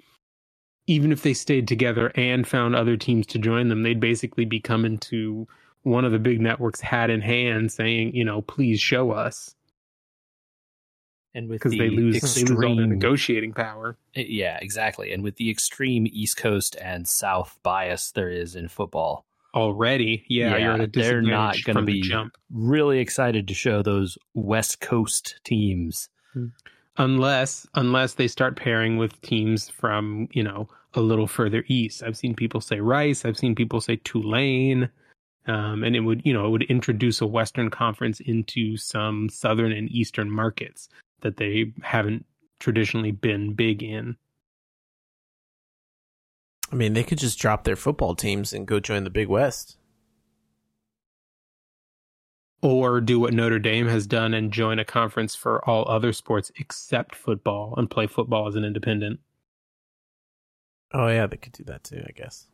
[0.87, 4.59] even if they stayed together and found other teams to join them they'd basically be
[4.59, 5.47] coming to
[5.83, 9.55] one of the big networks hat in hand saying, you know, please show us.
[11.35, 13.97] And with because the they lose, they lose all their extreme, negotiating power.
[14.15, 19.25] yeah, exactly, and with the extreme East Coast and South bias there is in football,
[19.55, 23.83] Already, yeah, Yeah, you're at a they're not gonna be- jump really excited to show
[23.83, 26.09] those West Coast teams.
[26.99, 32.03] unless unless they start pairing with teams from you know a little further east.
[32.03, 33.25] I've seen people say Rice.
[33.25, 34.91] I've seen people say Tulane.
[35.47, 39.73] Um, and it would, you know, it would introduce a Western Conference into some Southern
[39.73, 40.89] and Eastern markets
[41.23, 42.25] that they haven't
[42.61, 44.15] traditionally been big in.
[46.73, 49.77] I mean, they could just drop their football teams and go join the Big West.
[52.63, 56.53] or do what Notre Dame has done and join a conference for all other sports
[56.57, 59.19] except football and play football as an independent.
[60.95, 62.03] Oh yeah, they could do that too.
[62.07, 62.47] I guess.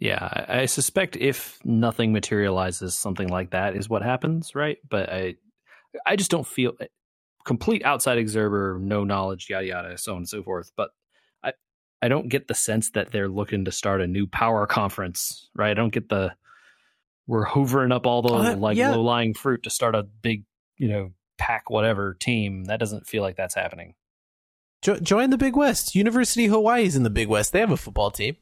[0.00, 4.78] Yeah, I, I suspect if nothing materializes, something like that is what happens, right?
[4.88, 5.36] But I,
[6.06, 6.72] I just don't feel
[7.44, 10.72] complete outside observer, no knowledge, yada yada, so on and so forth.
[10.76, 10.90] But
[12.02, 15.48] I, I don't get the sense that they're looking to start a new power conference,
[15.54, 15.70] right?
[15.70, 16.32] I don't get the
[17.26, 18.90] we're hoovering up all the that- like yeah.
[18.90, 20.44] low lying fruit to start a big,
[20.78, 22.64] you know, pack whatever team.
[22.64, 23.94] That doesn't feel like that's happening.
[24.82, 25.94] Jo- join the Big West.
[25.94, 27.52] University of Hawaii is in the Big West.
[27.52, 28.36] They have a football team.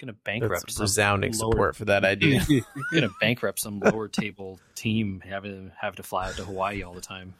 [0.00, 2.40] Gonna bankrupt That's some resounding lower- support for that idea.
[2.92, 7.00] gonna bankrupt some lower table team having have to fly out to Hawaii all the
[7.00, 7.34] time.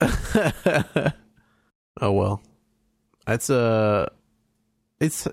[2.00, 2.42] oh well,
[3.26, 4.10] that's a.
[5.04, 5.28] It's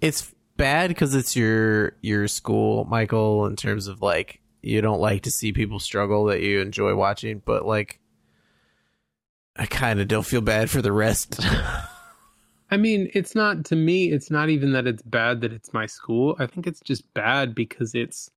[0.00, 3.46] it's bad because it's your your school, Michael.
[3.46, 7.40] In terms of like, you don't like to see people struggle that you enjoy watching,
[7.44, 8.00] but like,
[9.56, 11.40] I kind of don't feel bad for the rest.
[12.70, 14.12] I mean, it's not to me.
[14.12, 16.36] It's not even that it's bad that it's my school.
[16.38, 18.30] I think it's just bad because it's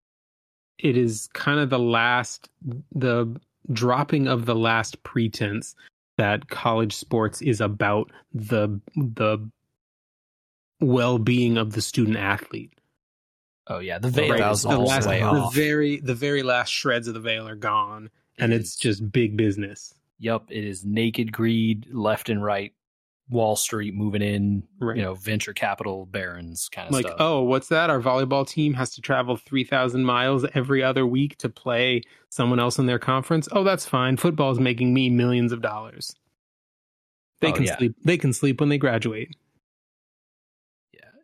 [0.77, 2.49] it is kind of the last
[2.93, 3.39] the
[3.73, 5.75] dropping of the last pretense
[6.17, 9.49] that college sports is about the the
[10.81, 12.73] well-being of the student athlete.
[13.67, 15.53] Oh yeah, the veil was the all last, the way the off.
[15.53, 19.37] very the very last shreds of the veil are gone, and It it's just big
[19.37, 19.93] business.
[20.19, 22.73] Yup, it is naked greed, left and right,
[23.29, 24.97] Wall Street moving in, Right.
[24.97, 27.17] you know, venture capital barons kind of like stuff.
[27.19, 31.47] oh what's that our volleyball team has to travel 3000 miles every other week to
[31.49, 36.15] play someone else in their conference oh that's fine football's making me millions of dollars
[37.39, 37.77] they Oh, can yeah.
[37.77, 39.35] sleep they can sleep when they graduate.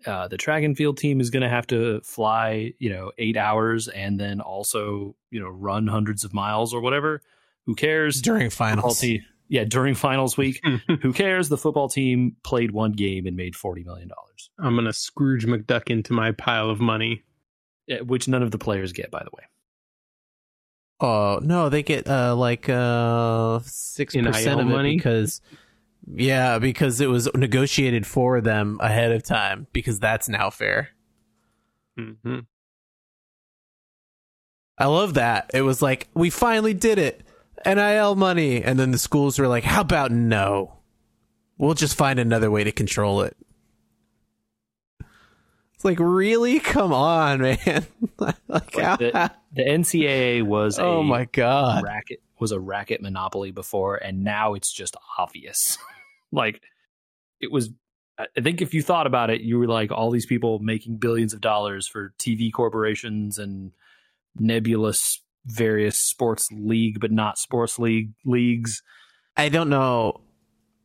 [0.07, 3.37] Uh, the track and field team is going to have to fly, you know, eight
[3.37, 7.21] hours and then also, you know, run hundreds of miles or whatever.
[7.65, 8.21] Who cares?
[8.21, 10.61] During finals, team, yeah, during finals week.
[11.01, 11.49] Who cares?
[11.49, 15.89] The football team played one game and made forty million dollars, i'm gonna scrooge mcduck
[15.89, 17.23] into my pile of money
[18.01, 19.43] which none of the players get, by the way.
[20.99, 24.95] Oh no, they get uh like uh six percent NIL of it money?
[24.97, 25.41] because
[26.13, 30.89] yeah, because it was negotiated for them ahead of time because that's now fair.
[31.99, 32.39] mm-hmm.
[34.77, 35.49] I love that.
[35.53, 37.21] It was like we finally did it.
[37.65, 40.73] NIL money and then the schools were like, "How about no?
[41.57, 43.35] We'll just find another way to control it."
[45.73, 46.59] It's like, "Really?
[46.59, 47.85] Come on, man."
[48.19, 51.83] like, the, the NCAA was Oh a my god.
[51.83, 55.77] racket was a racket monopoly before, and now it's just obvious.
[56.31, 56.61] like
[57.39, 57.69] it was.
[58.19, 61.33] I think if you thought about it, you were like all these people making billions
[61.33, 63.73] of dollars for TV corporations and
[64.39, 68.81] nebulous various sports league, but not sports league leagues.
[69.35, 70.21] I don't know.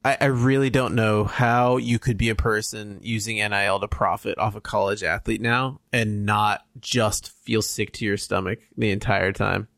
[0.04, 4.36] I, I really don't know how you could be a person using NIL to profit
[4.36, 9.32] off a college athlete now and not just feel sick to your stomach the entire
[9.32, 9.68] time,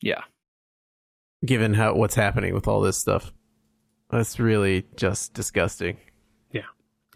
[0.00, 0.22] Yeah,
[1.44, 3.32] given how what's happening with all this stuff.
[4.10, 5.98] That's really just disgusting.
[6.52, 6.62] Yeah.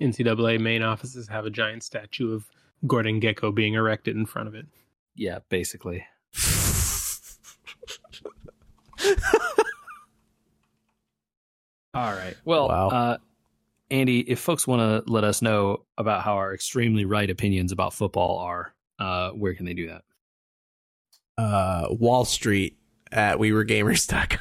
[0.00, 2.44] NCAA main offices have a giant statue of
[2.86, 4.66] gordon gekko being erected in front of it
[5.14, 6.04] yeah, basically.
[11.94, 12.34] All right.
[12.44, 12.88] Well, Wow.
[12.88, 13.18] uh,
[13.90, 17.92] Andy, if folks want to let us know about how our extremely right opinions about
[17.92, 20.02] football are, uh, where can they do that?
[21.36, 22.78] Uh, Wall Street
[23.10, 24.38] at wewergamers.com.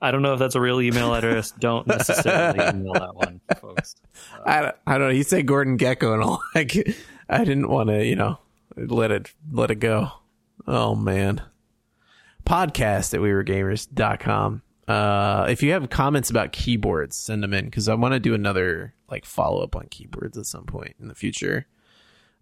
[0.00, 1.50] I don't know if that's a real email address.
[1.52, 3.96] don't necessarily email that one, folks.
[4.46, 5.14] I, don't- I don't know.
[5.14, 6.42] You said Gordon Gekko and all.
[6.54, 6.74] Like,
[7.28, 8.38] I didn't want to, you know,
[8.76, 10.10] let it let it go.
[10.66, 11.42] Oh man.
[12.46, 14.62] Podcast at wewergamers.com.
[14.86, 18.32] Uh, if you have comments about keyboards, send them in because I want to do
[18.34, 21.66] another like follow up on keyboards at some point in the future.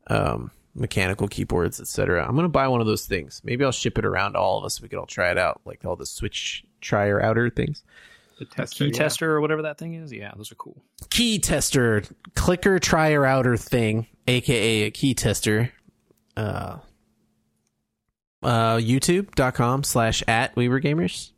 [0.09, 2.25] Um, mechanical keyboards, etc.
[2.25, 3.41] I'm gonna buy one of those things.
[3.45, 4.81] Maybe I'll ship it around to all of us.
[4.81, 7.83] We could all try it out, like all the switch trier outer things.
[8.39, 8.99] the tester Key yeah.
[8.99, 10.13] tester or whatever that thing is.
[10.13, 10.83] Yeah, those are cool.
[11.11, 12.03] key tester
[12.35, 15.73] clicker trier outer thing aka a key tester
[16.37, 16.77] uh
[18.43, 21.33] uh youtube.com slash at we were gamers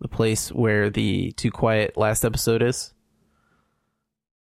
[0.00, 2.92] the place where the too quiet last episode is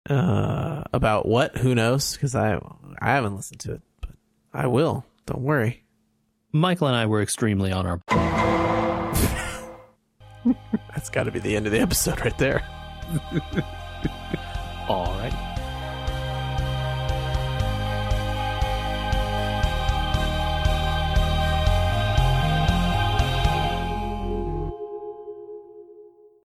[0.08, 2.54] uh about what who knows because i
[3.00, 4.10] i haven't listened to it but
[4.52, 5.82] i will don't worry
[6.54, 8.61] Michael and I were extremely on our.
[10.90, 12.62] That's got to be the end of the episode right there
[14.88, 15.51] All right.